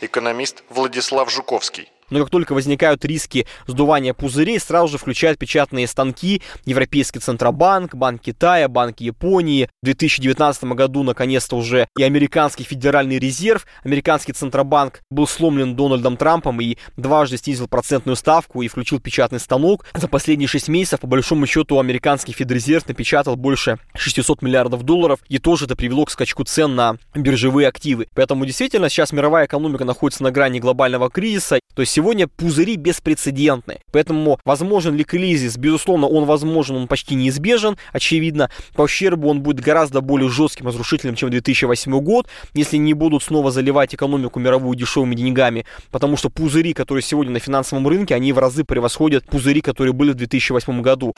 Экономист 0.01 0.63
Владислав 0.69 1.31
Жуковский. 1.31 1.89
Но 2.09 2.19
как 2.19 2.29
только 2.29 2.53
возникают 2.53 3.03
риски 3.05 3.47
сдувания 3.67 4.13
пузырей, 4.13 4.59
сразу 4.59 4.89
же 4.89 4.97
включают 4.97 5.39
печатные 5.39 5.87
станки 5.87 6.41
Европейский 6.65 7.19
Центробанк, 7.19 7.95
Банк 7.95 8.21
Китая, 8.21 8.67
Банк 8.67 8.99
Японии. 8.99 9.69
В 9.81 9.85
2019 9.85 10.63
году, 10.75 11.03
наконец-то, 11.03 11.57
уже 11.57 11.87
и 11.97 12.03
Американский 12.03 12.63
Федеральный 12.63 13.19
резерв, 13.19 13.65
Американский 13.83 14.33
Центробанк 14.33 15.01
был 15.09 15.27
сломлен 15.27 15.75
Дональдом 15.75 16.17
Трампом 16.17 16.61
и 16.61 16.77
дважды 16.97 17.37
снизил 17.37 17.67
процентную 17.67 18.15
ставку 18.15 18.61
и 18.61 18.67
включил 18.67 18.99
печатный 18.99 19.39
станок. 19.39 19.85
За 19.93 20.07
последние 20.07 20.47
6 20.47 20.67
месяцев, 20.67 20.99
по 20.99 21.07
большому 21.07 21.47
счету, 21.47 21.79
Американский 21.79 22.33
Федрезерв 22.33 22.87
напечатал 22.87 23.35
больше 23.35 23.79
600 23.95 24.41
миллиардов 24.41 24.83
долларов, 24.83 25.19
и 25.27 25.39
тоже 25.39 25.65
это 25.65 25.75
привело 25.75 26.05
к 26.05 26.11
скачку 26.11 26.43
цен 26.43 26.75
на 26.75 26.97
биржевые 27.13 27.67
активы. 27.67 28.07
Поэтому 28.13 28.45
действительно 28.45 28.89
сейчас 28.89 29.11
мировая 29.11 29.45
экономика 29.45 29.85
находится 29.85 30.23
на 30.23 30.31
грани 30.31 30.59
глобального 30.59 31.09
кризиса. 31.09 31.59
То 31.73 31.81
есть 31.81 31.94
сегодня 31.95 32.27
пузыри 32.27 32.75
беспрецедентны. 32.75 33.79
Поэтому 33.91 34.37
возможен 34.43 34.95
ли 34.95 35.05
кризис? 35.05 35.57
Безусловно, 35.57 36.07
он 36.07 36.25
возможен, 36.25 36.75
он 36.75 36.87
почти 36.87 37.15
неизбежен, 37.15 37.77
очевидно. 37.93 38.49
По 38.73 38.81
ущербу 38.81 39.29
он 39.29 39.41
будет 39.41 39.61
гораздо 39.61 40.01
более 40.01 40.29
жестким, 40.29 40.67
разрушительным, 40.67 41.15
чем 41.15 41.29
2008 41.29 41.97
год, 42.01 42.27
если 42.53 42.75
не 42.75 42.93
будут 42.93 43.23
снова 43.23 43.49
заливать 43.49 43.95
экономику 43.95 44.41
мировую 44.41 44.75
дешевыми 44.75 45.15
деньгами, 45.15 45.65
потому 45.89 46.17
что 46.17 46.29
пузыри, 46.29 46.73
которые 46.73 47.01
сегодня 47.01 47.31
на 47.31 47.39
финансовом 47.39 47.87
рынке, 47.87 48.13
они 48.13 48.33
в 48.33 48.39
разы 48.39 48.65
превосходят 48.65 49.25
пузыри, 49.25 49.61
которые 49.61 49.93
были 49.93 50.11
в 50.11 50.15
2008 50.15 50.81
году. 50.81 51.13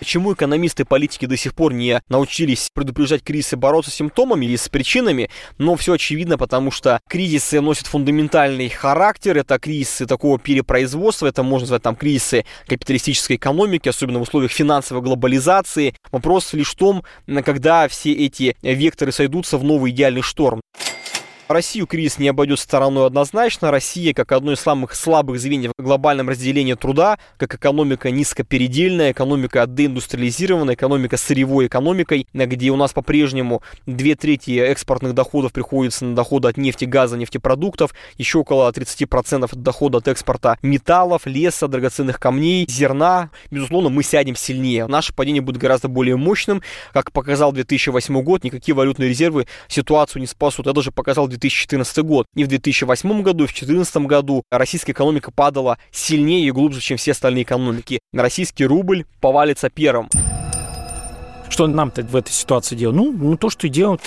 Почему 0.00 0.32
экономисты 0.32 0.84
и 0.84 0.86
политики 0.86 1.26
до 1.26 1.36
сих 1.36 1.54
пор 1.54 1.74
не 1.74 2.00
научились 2.08 2.70
предупреждать 2.72 3.22
кризисы, 3.22 3.58
бороться 3.58 3.90
с 3.90 3.94
симптомами 3.94 4.46
или 4.46 4.56
с 4.56 4.70
причинами? 4.70 5.28
Но 5.58 5.76
все 5.76 5.92
очевидно, 5.92 6.38
потому 6.38 6.70
что 6.70 7.00
кризисы 7.06 7.60
носят 7.60 7.86
фундаментальный 7.86 8.70
характер. 8.70 9.36
Это 9.36 9.58
кризисы 9.58 10.06
такого 10.06 10.38
перепроизводства, 10.38 11.26
это 11.26 11.42
можно 11.42 11.64
назвать 11.64 11.82
там 11.82 11.96
кризисы 11.96 12.46
капиталистической 12.66 13.36
экономики, 13.36 13.90
особенно 13.90 14.20
в 14.20 14.22
условиях 14.22 14.52
финансовой 14.52 15.02
глобализации. 15.02 15.94
Вопрос 16.10 16.54
лишь 16.54 16.70
в 16.70 16.76
том, 16.76 17.04
когда 17.44 17.86
все 17.86 18.14
эти 18.14 18.56
векторы 18.62 19.12
сойдутся 19.12 19.58
в 19.58 19.64
новый 19.64 19.90
идеальный 19.90 20.22
шторм. 20.22 20.62
Россию 21.50 21.88
кризис 21.88 22.20
не 22.20 22.28
обойдет 22.28 22.60
стороной 22.60 23.08
однозначно. 23.08 23.72
Россия, 23.72 24.14
как 24.14 24.30
одно 24.30 24.52
из 24.52 24.60
самых 24.60 24.94
слабых 24.94 25.40
звеньев 25.40 25.72
в 25.76 25.82
глобальном 25.82 26.28
разделении 26.28 26.74
труда, 26.74 27.18
как 27.38 27.52
экономика 27.56 28.12
низкопередельная, 28.12 29.10
экономика 29.10 29.66
деиндустриализированная, 29.66 30.76
экономика 30.76 31.16
сырьевой 31.16 31.66
экономикой, 31.66 32.28
где 32.32 32.70
у 32.70 32.76
нас 32.76 32.92
по-прежнему 32.92 33.62
две 33.84 34.14
трети 34.14 34.60
экспортных 34.60 35.12
доходов 35.12 35.52
приходится 35.52 36.04
на 36.04 36.14
доходы 36.14 36.46
от 36.46 36.56
нефти, 36.56 36.84
газа, 36.84 37.16
нефтепродуктов, 37.16 37.94
еще 38.16 38.38
около 38.38 38.70
30% 38.70 39.44
от 39.46 39.60
дохода 39.60 39.98
от 39.98 40.06
экспорта 40.06 40.56
металлов, 40.62 41.22
леса, 41.24 41.66
драгоценных 41.66 42.20
камней, 42.20 42.64
зерна. 42.68 43.30
Безусловно, 43.50 43.88
мы 43.88 44.04
сядем 44.04 44.36
сильнее. 44.36 44.86
Наше 44.86 45.12
падение 45.12 45.42
будет 45.42 45.56
гораздо 45.56 45.88
более 45.88 46.16
мощным. 46.16 46.62
Как 46.92 47.10
показал 47.10 47.50
2008 47.50 48.22
год, 48.22 48.44
никакие 48.44 48.76
валютные 48.76 49.08
резервы 49.08 49.48
ситуацию 49.66 50.20
не 50.20 50.28
спасут. 50.28 50.66
Я 50.66 50.72
даже 50.72 50.92
показал 50.92 51.26
2014 51.40 51.98
год. 52.04 52.26
И 52.34 52.44
в 52.44 52.48
2008 52.48 53.22
году, 53.22 53.44
и 53.44 53.46
в 53.46 53.50
2014 53.50 53.96
году 54.06 54.42
российская 54.50 54.92
экономика 54.92 55.30
падала 55.30 55.78
сильнее 55.90 56.46
и 56.46 56.50
глубже, 56.50 56.80
чем 56.80 56.96
все 56.96 57.12
остальные 57.12 57.42
экономики. 57.44 58.00
Российский 58.12 58.64
рубль 58.66 59.06
повалится 59.20 59.70
первым. 59.70 60.08
Что 61.48 61.66
нам-то 61.66 62.02
в 62.02 62.14
этой 62.14 62.30
ситуации 62.30 62.76
делать? 62.76 62.96
Ну, 62.96 63.12
ну 63.12 63.36
то, 63.36 63.50
что 63.50 63.66
и 63.66 63.70
делать. 63.70 64.00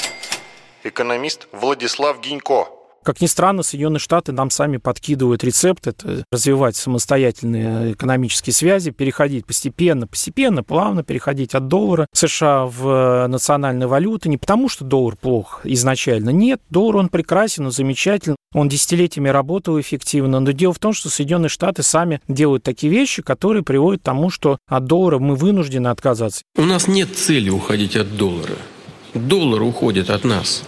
Экономист 0.83 1.47
Владислав 1.51 2.21
Гинько. 2.21 2.67
Как 3.03 3.19
ни 3.19 3.25
странно, 3.25 3.63
Соединенные 3.63 3.99
Штаты 3.99 4.31
нам 4.31 4.49
сами 4.49 4.77
подкидывают 4.77 5.43
рецепт, 5.43 5.87
это 5.87 6.23
развивать 6.31 6.75
самостоятельные 6.75 7.93
экономические 7.93 8.53
связи, 8.53 8.91
переходить 8.91 9.45
постепенно, 9.45 10.07
постепенно, 10.07 10.63
плавно 10.63 11.03
переходить 11.03 11.53
от 11.53 11.67
доллара 11.67 12.07
США 12.13 12.65
в 12.65 13.27
национальные 13.27 13.87
валюты. 13.87 14.29
Не 14.29 14.37
потому, 14.37 14.69
что 14.69 14.85
доллар 14.85 15.17
плох 15.17 15.61
изначально. 15.65 16.29
Нет, 16.29 16.61
доллар 16.69 16.97
он 16.97 17.09
прекрасен, 17.09 17.65
он 17.65 17.71
замечательный, 17.71 18.37
он 18.53 18.69
десятилетиями 18.69 19.29
работал 19.29 19.79
эффективно. 19.79 20.39
Но 20.39 20.51
дело 20.51 20.73
в 20.73 20.79
том, 20.79 20.93
что 20.93 21.09
Соединенные 21.09 21.49
Штаты 21.49 21.83
сами 21.83 22.21
делают 22.27 22.63
такие 22.63 22.91
вещи, 22.91 23.21
которые 23.21 23.63
приводят 23.63 24.01
к 24.01 24.05
тому, 24.05 24.29
что 24.29 24.57
от 24.67 24.85
доллара 24.85 25.19
мы 25.19 25.35
вынуждены 25.35 25.89
отказаться. 25.89 26.43
У 26.55 26.63
нас 26.63 26.87
нет 26.87 27.15
цели 27.15 27.49
уходить 27.49 27.95
от 27.95 28.15
доллара. 28.15 28.55
Доллар 29.13 29.61
уходит 29.61 30.09
от 30.09 30.23
нас. 30.23 30.63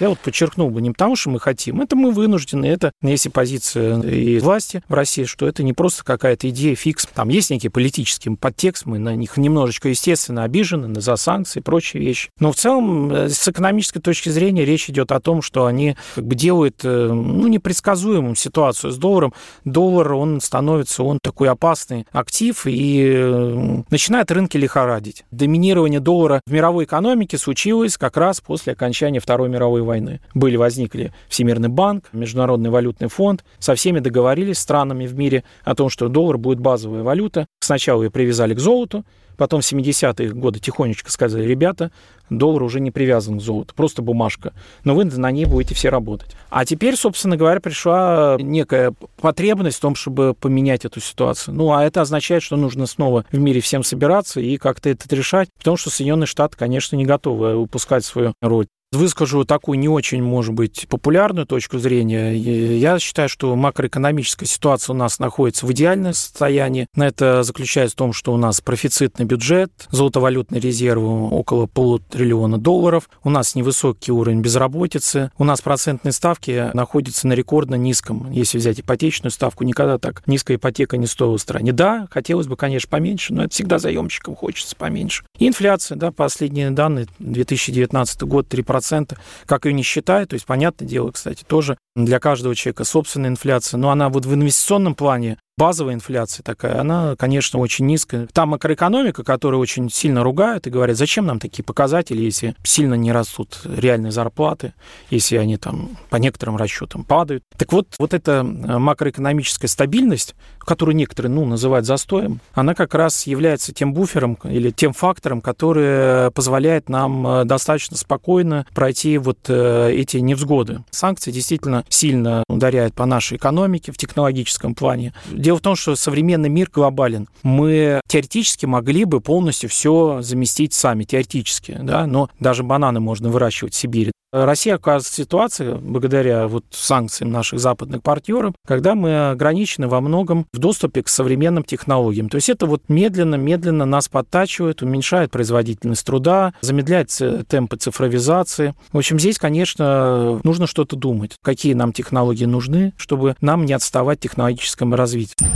Я 0.00 0.10
вот 0.10 0.20
подчеркнул 0.20 0.70
бы 0.70 0.80
не 0.80 0.92
потому, 0.92 1.16
что 1.16 1.30
мы 1.30 1.40
хотим, 1.40 1.80
это 1.80 1.96
мы 1.96 2.12
вынуждены, 2.12 2.66
это 2.66 2.92
есть 3.02 3.26
и 3.26 3.28
позиция 3.30 4.00
и 4.00 4.38
власти 4.38 4.82
в 4.88 4.94
России, 4.94 5.24
что 5.24 5.48
это 5.48 5.64
не 5.64 5.72
просто 5.72 6.04
какая-то 6.04 6.48
идея 6.50 6.76
фикс. 6.76 7.06
Там 7.12 7.28
есть 7.30 7.50
некий 7.50 7.68
политический 7.68 8.30
подтекст, 8.30 8.86
мы 8.86 9.00
на 9.00 9.16
них 9.16 9.36
немножечко, 9.36 9.88
естественно, 9.88 10.44
обижены 10.44 11.00
за 11.00 11.16
санкции 11.16 11.58
и 11.58 11.62
прочие 11.62 12.00
вещи. 12.02 12.30
Но 12.38 12.52
в 12.52 12.56
целом, 12.56 13.12
э, 13.12 13.28
с 13.28 13.48
экономической 13.48 13.98
точки 13.98 14.28
зрения, 14.28 14.64
речь 14.64 14.88
идет 14.88 15.10
о 15.10 15.18
том, 15.18 15.42
что 15.42 15.66
они 15.66 15.96
как 16.14 16.24
бы 16.24 16.36
делают 16.36 16.80
э, 16.84 17.08
ну, 17.08 17.48
непредсказуемую 17.48 18.36
ситуацию 18.36 18.92
с 18.92 18.96
долларом. 18.96 19.34
Доллар, 19.64 20.12
он 20.12 20.40
становится, 20.40 21.02
он 21.02 21.18
такой 21.20 21.48
опасный 21.48 22.06
актив 22.12 22.66
и 22.66 23.14
э, 23.14 23.82
начинает 23.90 24.30
рынки 24.30 24.56
лихорадить. 24.56 25.24
Доминирование 25.32 25.98
доллара 25.98 26.40
в 26.46 26.52
мировой 26.52 26.84
экономике 26.84 27.36
случилось 27.36 27.96
как 27.96 28.16
раз 28.16 28.40
после 28.40 28.74
окончания 28.74 29.18
Второй 29.18 29.48
мировой 29.48 29.82
войны. 29.82 29.87
Были, 30.34 30.56
возникли 30.56 31.12
Всемирный 31.28 31.68
банк, 31.68 32.04
Международный 32.12 32.70
валютный 32.70 33.08
фонд. 33.08 33.44
Со 33.58 33.74
всеми 33.74 34.00
договорились 34.00 34.58
странами 34.58 35.06
в 35.06 35.14
мире 35.14 35.44
о 35.64 35.74
том, 35.74 35.88
что 35.88 36.08
доллар 36.08 36.38
будет 36.38 36.60
базовая 36.60 37.02
валюта. 37.02 37.46
Сначала 37.60 38.02
ее 38.02 38.10
привязали 38.10 38.54
к 38.54 38.60
золоту, 38.60 39.04
Потом 39.38 39.60
в 39.60 39.72
70-е 39.72 40.32
годы 40.32 40.58
тихонечко 40.58 41.12
сказали, 41.12 41.44
ребята, 41.44 41.92
доллар 42.28 42.64
уже 42.64 42.80
не 42.80 42.90
привязан 42.90 43.38
к 43.38 43.42
золоту, 43.42 43.72
просто 43.74 44.02
бумажка. 44.02 44.52
Но 44.82 44.96
вы 44.96 45.04
на 45.04 45.30
ней 45.30 45.44
будете 45.44 45.76
все 45.76 45.90
работать. 45.90 46.34
А 46.50 46.64
теперь, 46.64 46.96
собственно 46.96 47.36
говоря, 47.36 47.60
пришла 47.60 48.36
некая 48.40 48.92
потребность 49.20 49.78
в 49.78 49.80
том, 49.80 49.94
чтобы 49.94 50.34
поменять 50.34 50.84
эту 50.84 51.00
ситуацию. 51.00 51.54
Ну, 51.54 51.72
а 51.72 51.84
это 51.84 52.00
означает, 52.00 52.42
что 52.42 52.56
нужно 52.56 52.86
снова 52.86 53.24
в 53.30 53.38
мире 53.38 53.60
всем 53.60 53.84
собираться 53.84 54.40
и 54.40 54.56
как-то 54.56 54.90
это 54.90 55.14
решать, 55.14 55.48
потому 55.56 55.76
что 55.76 55.88
Соединенные 55.88 56.26
Штаты, 56.26 56.56
конечно, 56.58 56.96
не 56.96 57.06
готовы 57.06 57.54
упускать 57.54 58.04
свою 58.04 58.34
роль. 58.42 58.66
Выскажу 58.90 59.44
такую 59.44 59.78
не 59.78 59.88
очень, 59.88 60.22
может 60.22 60.54
быть, 60.54 60.86
популярную 60.88 61.46
точку 61.46 61.78
зрения. 61.78 62.32
Я 62.34 62.98
считаю, 62.98 63.28
что 63.28 63.54
макроэкономическая 63.54 64.48
ситуация 64.48 64.94
у 64.94 64.96
нас 64.96 65.18
находится 65.18 65.66
в 65.66 65.72
идеальном 65.72 66.14
состоянии. 66.14 66.86
Это 66.96 67.42
заключается 67.42 67.94
в 67.94 67.98
том, 67.98 68.14
что 68.14 68.32
у 68.32 68.38
нас 68.38 68.62
профицитный 68.62 69.26
бюджет, 69.26 69.70
золотовалютные 69.90 70.58
резервы 70.58 71.28
около 71.28 71.66
полутриллиона 71.66 72.56
долларов, 72.56 73.10
у 73.22 73.28
нас 73.28 73.54
невысокий 73.54 74.10
уровень 74.10 74.40
безработицы, 74.40 75.32
у 75.36 75.44
нас 75.44 75.60
процентные 75.60 76.12
ставки 76.12 76.70
находятся 76.72 77.28
на 77.28 77.34
рекордно 77.34 77.74
низком. 77.74 78.30
Если 78.32 78.56
взять 78.56 78.80
ипотечную 78.80 79.32
ставку, 79.32 79.64
никогда 79.64 79.98
так 79.98 80.26
низкая 80.26 80.56
ипотека 80.56 80.96
не 80.96 81.06
стоила 81.06 81.36
стране. 81.36 81.74
Да, 81.74 82.08
хотелось 82.10 82.46
бы, 82.46 82.56
конечно, 82.56 82.88
поменьше, 82.88 83.34
но 83.34 83.44
это 83.44 83.52
всегда 83.52 83.78
заемщикам 83.78 84.34
хочется 84.34 84.74
поменьше. 84.76 85.24
И 85.38 85.46
инфляция, 85.46 85.96
да, 85.96 86.10
последние 86.10 86.70
данные, 86.70 87.06
2019 87.18 88.22
год 88.22 88.46
3%, 88.48 88.77
2%, 88.78 89.16
как 89.46 89.66
ее 89.66 89.72
не 89.72 89.82
считают. 89.82 90.30
То 90.30 90.34
есть, 90.34 90.46
понятное 90.46 90.88
дело, 90.88 91.10
кстати, 91.10 91.44
тоже 91.44 91.76
для 91.94 92.18
каждого 92.18 92.54
человека 92.54 92.84
собственная 92.84 93.30
инфляция. 93.30 93.78
Но 93.78 93.90
она 93.90 94.08
вот 94.08 94.26
в 94.26 94.34
инвестиционном 94.34 94.94
плане 94.94 95.38
базовая 95.58 95.94
инфляция 95.94 96.44
такая, 96.44 96.80
она, 96.80 97.16
конечно, 97.16 97.58
очень 97.58 97.86
низкая. 97.86 98.28
Там 98.32 98.50
макроэкономика, 98.50 99.24
которую 99.24 99.60
очень 99.60 99.90
сильно 99.90 100.22
ругают 100.22 100.66
и 100.66 100.70
говорят, 100.70 100.96
зачем 100.96 101.26
нам 101.26 101.40
такие 101.40 101.64
показатели, 101.64 102.22
если 102.22 102.54
сильно 102.62 102.94
не 102.94 103.10
растут 103.12 103.60
реальные 103.64 104.12
зарплаты, 104.12 104.72
если 105.10 105.36
они 105.36 105.56
там 105.56 105.98
по 106.10 106.16
некоторым 106.16 106.56
расчетам 106.56 107.04
падают. 107.04 107.42
Так 107.56 107.72
вот, 107.72 107.88
вот 107.98 108.14
эта 108.14 108.44
макроэкономическая 108.44 109.68
стабильность, 109.68 110.36
которую 110.60 110.94
некоторые, 110.94 111.32
ну, 111.32 111.44
называют 111.44 111.86
застоем, 111.86 112.40
она 112.54 112.74
как 112.74 112.94
раз 112.94 113.26
является 113.26 113.74
тем 113.74 113.92
буфером 113.92 114.38
или 114.44 114.70
тем 114.70 114.92
фактором, 114.92 115.40
который 115.40 116.30
позволяет 116.30 116.88
нам 116.88 117.46
достаточно 117.46 117.96
спокойно 117.96 118.64
пройти 118.74 119.18
вот 119.18 119.38
э, 119.48 119.90
эти 119.92 120.18
невзгоды. 120.18 120.84
Санкции 120.90 121.32
действительно 121.32 121.84
сильно 121.88 122.44
ударяют 122.48 122.94
по 122.94 123.06
нашей 123.06 123.38
экономике 123.38 123.90
в 123.90 123.96
технологическом 123.96 124.74
плане. 124.76 125.14
Дело 125.48 125.56
в 125.56 125.62
том, 125.62 125.76
что 125.76 125.96
современный 125.96 126.50
мир 126.50 126.68
глобален. 126.70 127.26
Мы 127.42 128.02
теоретически 128.06 128.66
могли 128.66 129.06
бы 129.06 129.22
полностью 129.22 129.70
все 129.70 130.20
заместить 130.20 130.74
сами, 130.74 131.04
теоретически, 131.04 131.78
да, 131.80 132.06
но 132.06 132.28
даже 132.38 132.62
бананы 132.62 133.00
можно 133.00 133.30
выращивать 133.30 133.72
в 133.72 133.78
Сибири. 133.78 134.12
Россия 134.30 134.74
оказывается 134.74 135.12
в 135.12 135.16
ситуации, 135.16 135.72
благодаря 135.72 136.48
вот 136.48 136.64
санкциям 136.70 137.32
наших 137.32 137.60
западных 137.60 138.02
партнеров, 138.02 138.54
когда 138.66 138.94
мы 138.94 139.30
ограничены 139.30 139.88
во 139.88 140.02
многом 140.02 140.46
в 140.52 140.58
доступе 140.58 141.02
к 141.02 141.08
современным 141.08 141.64
технологиям. 141.64 142.28
То 142.28 142.36
есть 142.36 142.50
это 142.50 142.66
вот 142.66 142.82
медленно-медленно 142.88 143.86
нас 143.86 144.08
подтачивает, 144.08 144.82
уменьшает 144.82 145.30
производительность 145.30 146.04
труда, 146.04 146.52
замедляет 146.60 147.10
темпы 147.48 147.78
цифровизации. 147.78 148.74
В 148.92 148.98
общем, 148.98 149.18
здесь, 149.18 149.38
конечно, 149.38 150.40
нужно 150.44 150.66
что-то 150.66 150.94
думать, 150.94 151.36
какие 151.42 151.72
нам 151.72 151.94
технологии 151.94 152.44
нужны, 152.44 152.92
чтобы 152.98 153.34
нам 153.40 153.64
не 153.64 153.72
отставать 153.72 154.18
в 154.18 154.22
технологическом 154.22 154.94
развитии. 154.94 155.46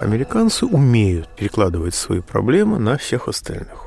Американцы 0.00 0.64
умеют 0.64 1.28
перекладывать 1.34 1.96
свои 1.96 2.20
проблемы 2.20 2.78
на 2.78 2.98
всех 2.98 3.26
остальных. 3.26 3.84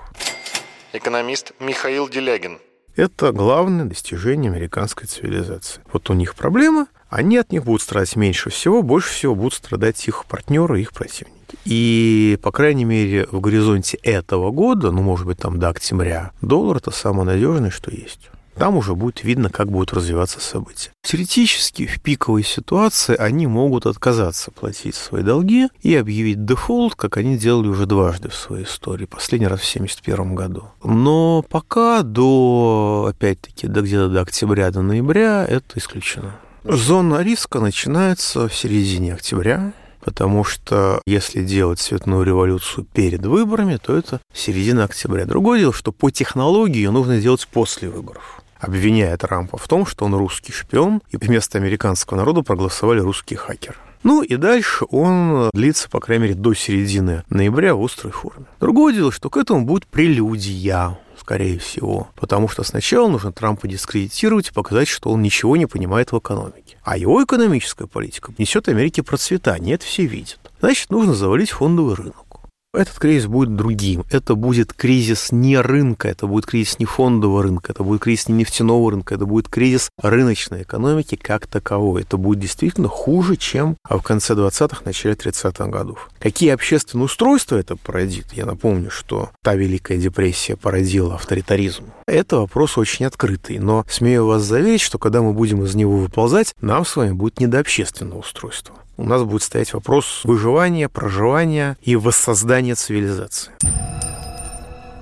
Экономист 0.92 1.54
Михаил 1.62 2.10
Делягин. 2.10 2.58
Это 3.02 3.32
главное 3.32 3.86
достижение 3.86 4.52
американской 4.52 5.08
цивилизации. 5.08 5.82
Вот 5.92 6.12
у 6.12 6.14
них 6.14 6.36
проблема, 6.36 6.86
они 7.10 7.38
от 7.38 7.52
них 7.52 7.64
будут 7.64 7.82
страдать 7.82 8.16
меньше 8.16 8.52
всего, 8.52 8.84
больше 8.84 9.12
всего 9.12 9.34
будут 9.34 9.56
страдать 9.56 10.08
их 10.08 10.26
партнеры, 10.28 10.82
их 10.82 10.94
противники. 10.94 11.58
И, 11.66 12.38
по 12.44 12.52
крайней 12.52 12.86
мере, 12.86 13.26
в 13.32 13.40
горизонте 13.40 13.98
этого 14.04 14.52
года, 14.52 14.92
ну, 14.92 15.02
может 15.02 15.26
быть, 15.26 15.40
там 15.40 15.58
до 15.58 15.70
октября, 15.70 16.30
доллар– 16.42 16.78
это 16.78 16.92
самое 16.92 17.26
надежное, 17.26 17.72
что 17.72 17.90
есть. 17.90 18.30
Там 18.56 18.78
уже 18.78 18.96
будет 18.96 19.24
видно, 19.24 19.50
как 19.50 19.72
будут 19.72 19.94
развиваться 19.94 20.40
события. 20.40 20.92
Теоретически, 21.04 21.86
в 21.86 22.02
пиковой 22.02 22.44
ситуации 22.44 23.16
они 23.16 23.48
могут 23.48 23.86
отказаться 23.86 24.52
платить 24.52 24.96
свои 24.96 25.24
долги 25.24 25.68
и 25.82 25.96
объявить 25.96 26.46
дефолт, 26.46 26.96
как 26.96 27.18
они 27.18 27.38
делали 27.38 27.68
уже 27.68 27.86
дважды 27.86 28.30
в 28.30 28.36
своей 28.36 28.66
истории, 28.66 29.06
последний 29.06 29.48
раз 29.48 29.62
в 29.62 29.76
1971 29.76 30.36
году. 30.36 30.66
Но 30.84 31.44
пока 31.50 32.04
до, 32.04 33.08
опять-таки, 33.10 33.68
до 33.68 33.82
где-то 33.82 34.10
до 34.10 34.22
октября, 34.22 34.72
до 34.72 34.82
ноября 34.82 35.46
это 35.46 35.80
исключено. 35.80 36.36
Зона 36.64 37.24
риска 37.24 37.60
начинается 37.60 38.48
в 38.48 38.54
середине 38.54 39.16
октября, 39.16 39.74
потому 40.04 40.44
что 40.44 41.02
если 41.06 41.44
делать 41.44 41.80
цветную 41.80 42.24
революцию 42.24 42.86
перед 42.94 43.26
выборами, 43.26 43.78
то 43.78 43.96
это 43.96 44.20
середина 44.34 44.84
октября. 44.84 45.26
Другое 45.26 45.60
дело, 45.60 45.74
что 45.74 45.92
по 45.92 46.10
технологии 46.10 46.78
ее 46.78 46.92
нужно 46.92 47.20
делать 47.20 47.48
после 47.48 47.90
выборов 47.90 48.42
обвиняя 48.60 49.18
Трампа 49.18 49.58
в 49.58 49.68
том, 49.68 49.88
что 49.88 50.06
он 50.06 50.14
русский 50.14 50.54
шпион, 50.54 51.02
и 51.10 51.18
вместо 51.18 51.58
американского 51.58 52.18
народа 52.18 52.44
проголосовали 52.44 53.00
русские 53.00 53.38
хакеры. 53.38 53.78
Ну 54.04 54.24
и 54.24 54.36
дальше 54.36 54.86
он 54.90 55.50
длится, 55.54 55.90
по 55.90 56.00
крайней 56.00 56.24
мере, 56.24 56.36
до 56.36 56.54
середины 56.54 57.24
ноября 57.30 57.76
в 57.76 57.84
острой 57.84 58.12
форме. 58.12 58.46
Другое 58.60 58.94
дело, 58.94 59.12
что 59.12 59.30
к 59.30 59.38
этому 59.38 59.66
будет 59.66 59.86
прелюдия, 59.86 60.98
скорее 61.22 61.60
всего. 61.60 62.10
Потому 62.16 62.48
что 62.48 62.64
сначала 62.64 63.08
нужно 63.08 63.32
Трампа 63.32 63.68
дискредитировать 63.68 64.50
и 64.50 64.52
показать, 64.52 64.88
что 64.88 65.12
он 65.12 65.22
ничего 65.22 65.56
не 65.56 65.68
понимает 65.68 66.12
в 66.12 66.18
экономике. 66.18 66.78
А 66.84 66.98
его 66.98 67.24
экономическая 67.24 67.86
политика 67.86 68.34
несет 68.38 68.68
Америке 68.68 69.04
процветание, 69.04 69.76
это 69.76 69.86
все 69.86 70.06
видят. 70.06 70.40
Значит, 70.60 70.90
нужно 70.90 71.14
завалить 71.14 71.52
фондовый 71.52 71.96
рынок. 71.96 72.31
Этот 72.74 73.00
кризис 73.00 73.28
будет 73.28 73.58
другим. 73.58 74.06
Это 74.12 74.36
будет 74.36 74.72
кризис 74.72 75.34
не 75.34 75.60
рынка, 75.60 76.08
это 76.08 76.26
будет 76.26 76.46
кризис 76.46 76.80
не 76.80 76.86
фондового 76.86 77.44
рынка, 77.44 77.74
это 77.74 77.84
будет 77.84 78.02
кризис 78.02 78.30
не 78.30 78.36
нефтяного 78.36 78.92
рынка, 78.92 79.16
это 79.16 79.26
будет 79.26 79.50
кризис 79.50 79.90
рыночной 80.02 80.62
экономики 80.62 81.16
как 81.16 81.48
таковой. 81.48 82.04
Это 82.04 82.16
будет 82.16 82.40
действительно 82.40 82.88
хуже, 82.88 83.36
чем 83.36 83.76
в 83.90 84.02
конце 84.02 84.36
20-х, 84.36 84.84
начале 84.86 85.16
30-х 85.16 85.68
годов. 85.68 86.10
Какие 86.20 86.52
общественные 86.52 87.06
устройства 87.06 87.58
это 87.58 87.76
породит? 87.76 88.32
Я 88.32 88.46
напомню, 88.46 88.90
что 88.90 89.32
та 89.44 89.56
Великая 89.56 89.98
депрессия 89.98 90.56
породила 90.56 91.16
авторитаризм. 91.16 91.84
Это 92.08 92.38
вопрос 92.38 92.78
очень 92.78 93.06
открытый, 93.06 93.60
но 93.60 93.86
смею 93.90 94.28
вас 94.28 94.44
заверить, 94.44 94.82
что 94.82 94.98
когда 94.98 95.22
мы 95.22 95.34
будем 95.34 95.62
из 95.66 95.76
него 95.76 95.98
выползать, 95.98 96.54
нам 96.62 96.86
с 96.86 96.96
вами 96.96 97.12
будет 97.12 97.42
не 97.42 97.48
до 97.48 97.60
общественного 97.60 98.20
устройства 98.20 98.76
у 99.02 99.06
нас 99.06 99.24
будет 99.24 99.42
стоять 99.42 99.74
вопрос 99.74 100.22
выживания, 100.24 100.88
проживания 100.88 101.78
и 101.82 101.96
воссоздания 101.96 102.76
цивилизации. 102.76 103.52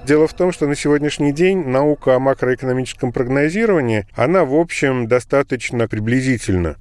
Дело 0.06 0.28
в 0.28 0.34
том, 0.34 0.52
что 0.52 0.68
на 0.68 0.76
сегодняшний 0.76 1.34
день 1.34 1.68
наука 1.68 2.16
о 2.16 2.20
макроэкономическом 2.20 3.12
прогнозировании, 3.12 4.08
она, 4.16 4.46
в 4.46 4.56
общем, 4.56 5.08
достаточно 5.08 5.88
приблизительна. 5.88 6.78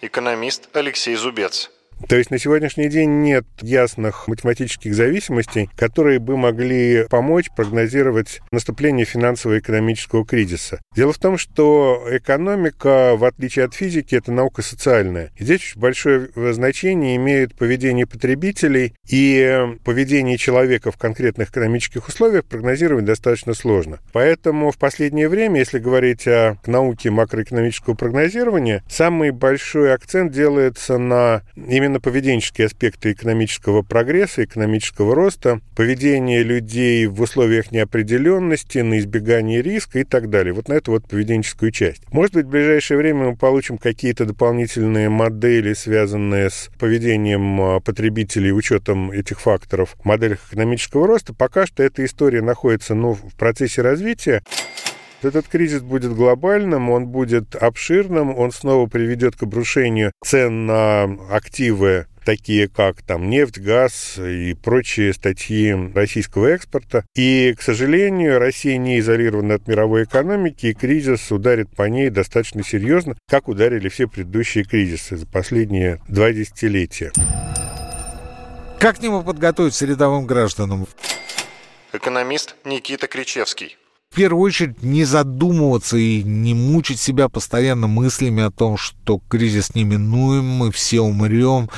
Экономист 0.00 0.68
Алексей 0.72 1.16
Зубец. 1.16 1.70
То 2.08 2.16
есть 2.16 2.30
на 2.30 2.38
сегодняшний 2.38 2.88
день 2.88 3.22
нет 3.22 3.44
ясных 3.60 4.28
математических 4.28 4.94
зависимостей, 4.94 5.70
которые 5.76 6.18
бы 6.18 6.36
могли 6.36 7.06
помочь 7.08 7.50
прогнозировать 7.56 8.40
наступление 8.52 9.06
финансово-экономического 9.06 10.24
кризиса. 10.26 10.80
Дело 10.94 11.12
в 11.12 11.18
том, 11.18 11.38
что 11.38 12.04
экономика, 12.10 13.16
в 13.16 13.24
отличие 13.24 13.64
от 13.64 13.74
физики, 13.74 14.14
это 14.14 14.32
наука 14.32 14.62
социальная. 14.62 15.30
И 15.36 15.44
здесь 15.44 15.60
очень 15.62 15.80
большое 15.80 16.28
значение 16.52 17.16
имеет 17.16 17.54
поведение 17.56 18.06
потребителей 18.06 18.94
и 19.08 19.76
поведение 19.84 20.36
человека 20.36 20.90
в 20.90 20.98
конкретных 20.98 21.50
экономических 21.50 22.06
условиях 22.08 22.44
прогнозировать 22.44 23.04
достаточно 23.04 23.54
сложно. 23.54 24.00
Поэтому 24.12 24.70
в 24.70 24.78
последнее 24.78 25.28
время, 25.28 25.60
если 25.60 25.78
говорить 25.78 26.26
о 26.26 26.58
науке 26.66 27.10
макроэкономического 27.10 27.94
прогнозирования, 27.94 28.82
самый 28.88 29.30
большой 29.30 29.94
акцент 29.94 30.32
делается 30.32 30.98
на 30.98 31.42
именно 31.56 31.93
именно 31.94 32.00
поведенческие 32.00 32.66
аспекты 32.66 33.12
экономического 33.12 33.82
прогресса, 33.82 34.42
экономического 34.44 35.14
роста, 35.14 35.60
поведение 35.76 36.42
людей 36.42 37.06
в 37.06 37.20
условиях 37.20 37.70
неопределенности, 37.70 38.78
на 38.78 38.98
избегание 38.98 39.62
риска 39.62 40.00
и 40.00 40.04
так 40.04 40.28
далее. 40.28 40.52
Вот 40.52 40.68
на 40.68 40.72
эту 40.72 40.90
вот 40.90 41.06
поведенческую 41.06 41.70
часть. 41.70 42.02
Может 42.12 42.34
быть, 42.34 42.46
в 42.46 42.48
ближайшее 42.48 42.98
время 42.98 43.26
мы 43.30 43.36
получим 43.36 43.78
какие-то 43.78 44.24
дополнительные 44.24 45.08
модели, 45.08 45.72
связанные 45.72 46.50
с 46.50 46.68
поведением 46.80 47.60
а, 47.60 47.80
потребителей, 47.80 48.52
учетом 48.52 49.12
этих 49.12 49.40
факторов 49.40 49.94
моделях 50.02 50.40
экономического 50.48 51.06
роста. 51.06 51.32
Пока 51.32 51.66
что 51.66 51.84
эта 51.84 52.04
история 52.04 52.42
находится 52.42 52.94
ну, 52.94 53.12
в 53.12 53.34
процессе 53.36 53.82
развития. 53.82 54.42
Этот 55.24 55.48
кризис 55.48 55.80
будет 55.80 56.14
глобальным, 56.14 56.90
он 56.90 57.06
будет 57.06 57.54
обширным, 57.54 58.36
он 58.36 58.52
снова 58.52 58.86
приведет 58.86 59.36
к 59.36 59.42
обрушению 59.44 60.12
цен 60.22 60.66
на 60.66 61.04
активы 61.30 62.06
такие 62.24 62.68
как 62.68 63.02
там 63.02 63.28
нефть, 63.28 63.58
газ 63.58 64.18
и 64.18 64.54
прочие 64.54 65.12
статьи 65.12 65.74
российского 65.94 66.48
экспорта. 66.48 67.04
И, 67.14 67.54
к 67.56 67.62
сожалению, 67.62 68.38
Россия 68.38 68.76
не 68.76 68.98
изолирована 68.98 69.54
от 69.54 69.68
мировой 69.68 70.04
экономики, 70.04 70.66
и 70.66 70.74
кризис 70.74 71.30
ударит 71.30 71.68
по 71.70 71.82
ней 71.84 72.10
достаточно 72.10 72.64
серьезно, 72.64 73.16
как 73.28 73.48
ударили 73.48 73.88
все 73.88 74.06
предыдущие 74.08 74.64
кризисы 74.64 75.16
за 75.16 75.26
последние 75.26 76.00
два 76.08 76.32
десятилетия. 76.32 77.12
Как 78.78 78.98
к 78.98 79.02
нему 79.02 79.22
подготовиться 79.22 79.86
рядовым 79.86 80.26
гражданам? 80.26 80.86
Экономист 81.92 82.56
Никита 82.64 83.06
Кричевский 83.06 83.76
в 84.14 84.16
первую 84.16 84.42
очередь 84.44 84.80
не 84.84 85.02
задумываться 85.02 85.96
и 85.96 86.22
не 86.22 86.54
мучить 86.54 87.00
себя 87.00 87.28
постоянно 87.28 87.88
мыслями 87.88 88.44
о 88.44 88.52
том, 88.52 88.76
что 88.76 89.20
кризис 89.28 89.74
неминуем, 89.74 90.44
мы 90.44 90.70
все 90.70 91.00
умрем, 91.00 91.68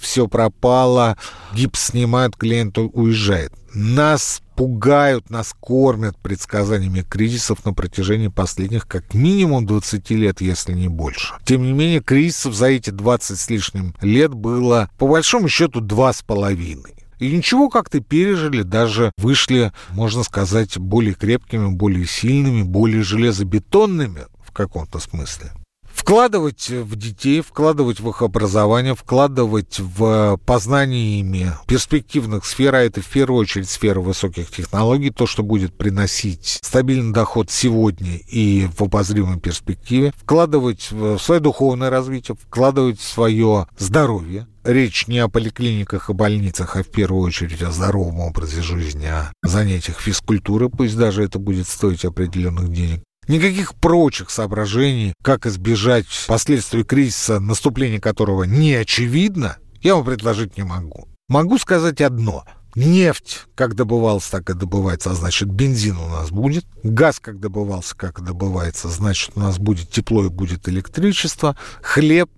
все 0.00 0.26
пропало, 0.26 1.18
гипс 1.52 1.88
снимают, 1.88 2.36
клиент 2.36 2.78
уезжает. 2.78 3.52
Нас 3.74 4.40
пугают, 4.56 5.28
нас 5.28 5.54
кормят 5.60 6.16
предсказаниями 6.16 7.02
кризисов 7.02 7.62
на 7.66 7.74
протяжении 7.74 8.28
последних 8.28 8.88
как 8.88 9.12
минимум 9.12 9.66
20 9.66 10.08
лет, 10.12 10.40
если 10.40 10.72
не 10.72 10.88
больше. 10.88 11.34
Тем 11.44 11.64
не 11.64 11.74
менее, 11.74 12.00
кризисов 12.00 12.54
за 12.54 12.68
эти 12.68 12.88
20 12.88 13.38
с 13.38 13.50
лишним 13.50 13.94
лет 14.00 14.32
было, 14.32 14.88
по 14.96 15.06
большому 15.06 15.50
счету, 15.50 15.82
два 15.82 16.14
с 16.14 16.22
половиной. 16.22 17.03
И 17.18 17.30
ничего 17.30 17.68
как-то 17.68 18.00
пережили, 18.00 18.62
даже 18.62 19.12
вышли, 19.16 19.72
можно 19.90 20.22
сказать, 20.22 20.78
более 20.78 21.14
крепкими, 21.14 21.68
более 21.68 22.06
сильными, 22.06 22.62
более 22.62 23.02
железобетонными 23.02 24.26
в 24.44 24.52
каком-то 24.52 24.98
смысле. 24.98 25.52
Вкладывать 25.94 26.68
в 26.68 26.96
детей, 26.96 27.40
вкладывать 27.40 28.00
в 28.00 28.08
их 28.10 28.20
образование, 28.20 28.94
вкладывать 28.94 29.78
в 29.78 30.38
познание 30.44 31.20
ими 31.20 31.52
перспективных 31.66 32.44
сфер, 32.44 32.74
а 32.74 32.80
это 32.80 33.00
в 33.00 33.06
первую 33.06 33.40
очередь 33.40 33.70
сфера 33.70 34.00
высоких 34.00 34.50
технологий, 34.50 35.10
то, 35.10 35.26
что 35.26 35.42
будет 35.42 35.78
приносить 35.78 36.58
стабильный 36.62 37.12
доход 37.12 37.50
сегодня 37.50 38.16
и 38.16 38.68
в 38.76 38.82
обозримой 38.82 39.38
перспективе, 39.38 40.12
вкладывать 40.16 40.90
в 40.90 41.18
свое 41.18 41.40
духовное 41.40 41.90
развитие, 41.90 42.36
вкладывать 42.36 42.98
в 42.98 43.08
свое 43.08 43.68
здоровье, 43.78 44.48
речь 44.64 45.06
не 45.06 45.20
о 45.20 45.28
поликлиниках 45.28 46.10
и 46.10 46.12
больницах, 46.12 46.76
а 46.76 46.82
в 46.82 46.88
первую 46.88 47.22
очередь 47.22 47.62
о 47.62 47.70
здоровом 47.70 48.20
образе 48.20 48.62
жизни, 48.62 49.06
о 49.06 49.32
занятиях 49.42 50.00
физкультуры, 50.00 50.68
пусть 50.68 50.96
даже 50.96 51.22
это 51.22 51.38
будет 51.38 51.68
стоить 51.68 52.04
определенных 52.04 52.70
денег. 52.72 53.02
Никаких 53.28 53.74
прочих 53.74 54.30
соображений, 54.30 55.14
как 55.22 55.46
избежать 55.46 56.06
последствий 56.26 56.84
кризиса, 56.84 57.40
наступление 57.40 58.00
которого 58.00 58.44
не 58.44 58.74
очевидно, 58.74 59.56
я 59.80 59.96
вам 59.96 60.04
предложить 60.04 60.56
не 60.56 60.64
могу. 60.64 61.08
Могу 61.28 61.58
сказать 61.58 62.00
одно. 62.00 62.44
Нефть, 62.74 63.42
как 63.54 63.74
добывался, 63.74 64.32
так 64.32 64.50
и 64.50 64.54
добывается, 64.54 65.12
а 65.12 65.14
значит, 65.14 65.48
бензин 65.48 65.96
у 65.96 66.08
нас 66.08 66.30
будет. 66.30 66.66
Газ, 66.82 67.20
как 67.20 67.38
добывался, 67.38 67.96
как 67.96 68.18
и 68.18 68.22
добывается, 68.22 68.88
значит, 68.88 69.32
у 69.36 69.40
нас 69.40 69.58
будет 69.58 69.90
тепло 69.90 70.24
и 70.24 70.28
будет 70.28 70.68
электричество. 70.68 71.56
Хлеб, 71.82 72.30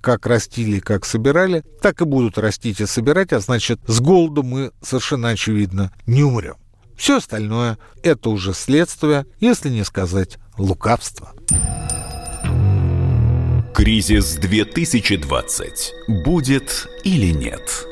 как 0.00 0.26
растили, 0.26 0.80
как 0.80 1.04
собирали, 1.04 1.64
так 1.80 2.02
и 2.02 2.04
будут 2.04 2.38
растить 2.38 2.80
и 2.80 2.86
собирать, 2.86 3.32
а 3.32 3.40
значит, 3.40 3.80
с 3.86 4.00
голоду 4.00 4.42
мы 4.42 4.72
совершенно 4.82 5.28
очевидно 5.28 5.92
не 6.06 6.24
умрем. 6.24 6.56
Все 6.96 7.18
остальное– 7.18 7.78
это 8.02 8.30
уже 8.30 8.54
следствие, 8.54 9.26
если 9.40 9.68
не 9.68 9.84
сказать 9.84 10.38
лукавство. 10.56 11.32
Кризис 13.74 14.36
2020. 14.36 15.94
Будет 16.24 16.88
или 17.02 17.32
нет? 17.32 17.88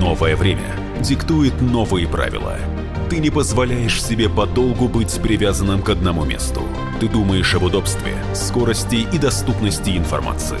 Новое 0.00 0.36
время 0.36 0.76
диктует 1.00 1.60
новые 1.60 2.06
правила. 2.06 2.58
Ты 3.08 3.18
не 3.18 3.30
позволяешь 3.30 4.02
себе 4.02 4.28
подолгу 4.28 4.88
быть 4.88 5.20
привязанным 5.20 5.82
к 5.82 5.88
одному 5.88 6.24
месту. 6.24 6.62
Ты 7.00 7.08
думаешь 7.08 7.54
об 7.54 7.64
удобстве, 7.64 8.14
скорости 8.34 9.06
и 9.10 9.18
доступности 9.18 9.96
информации. 9.96 10.60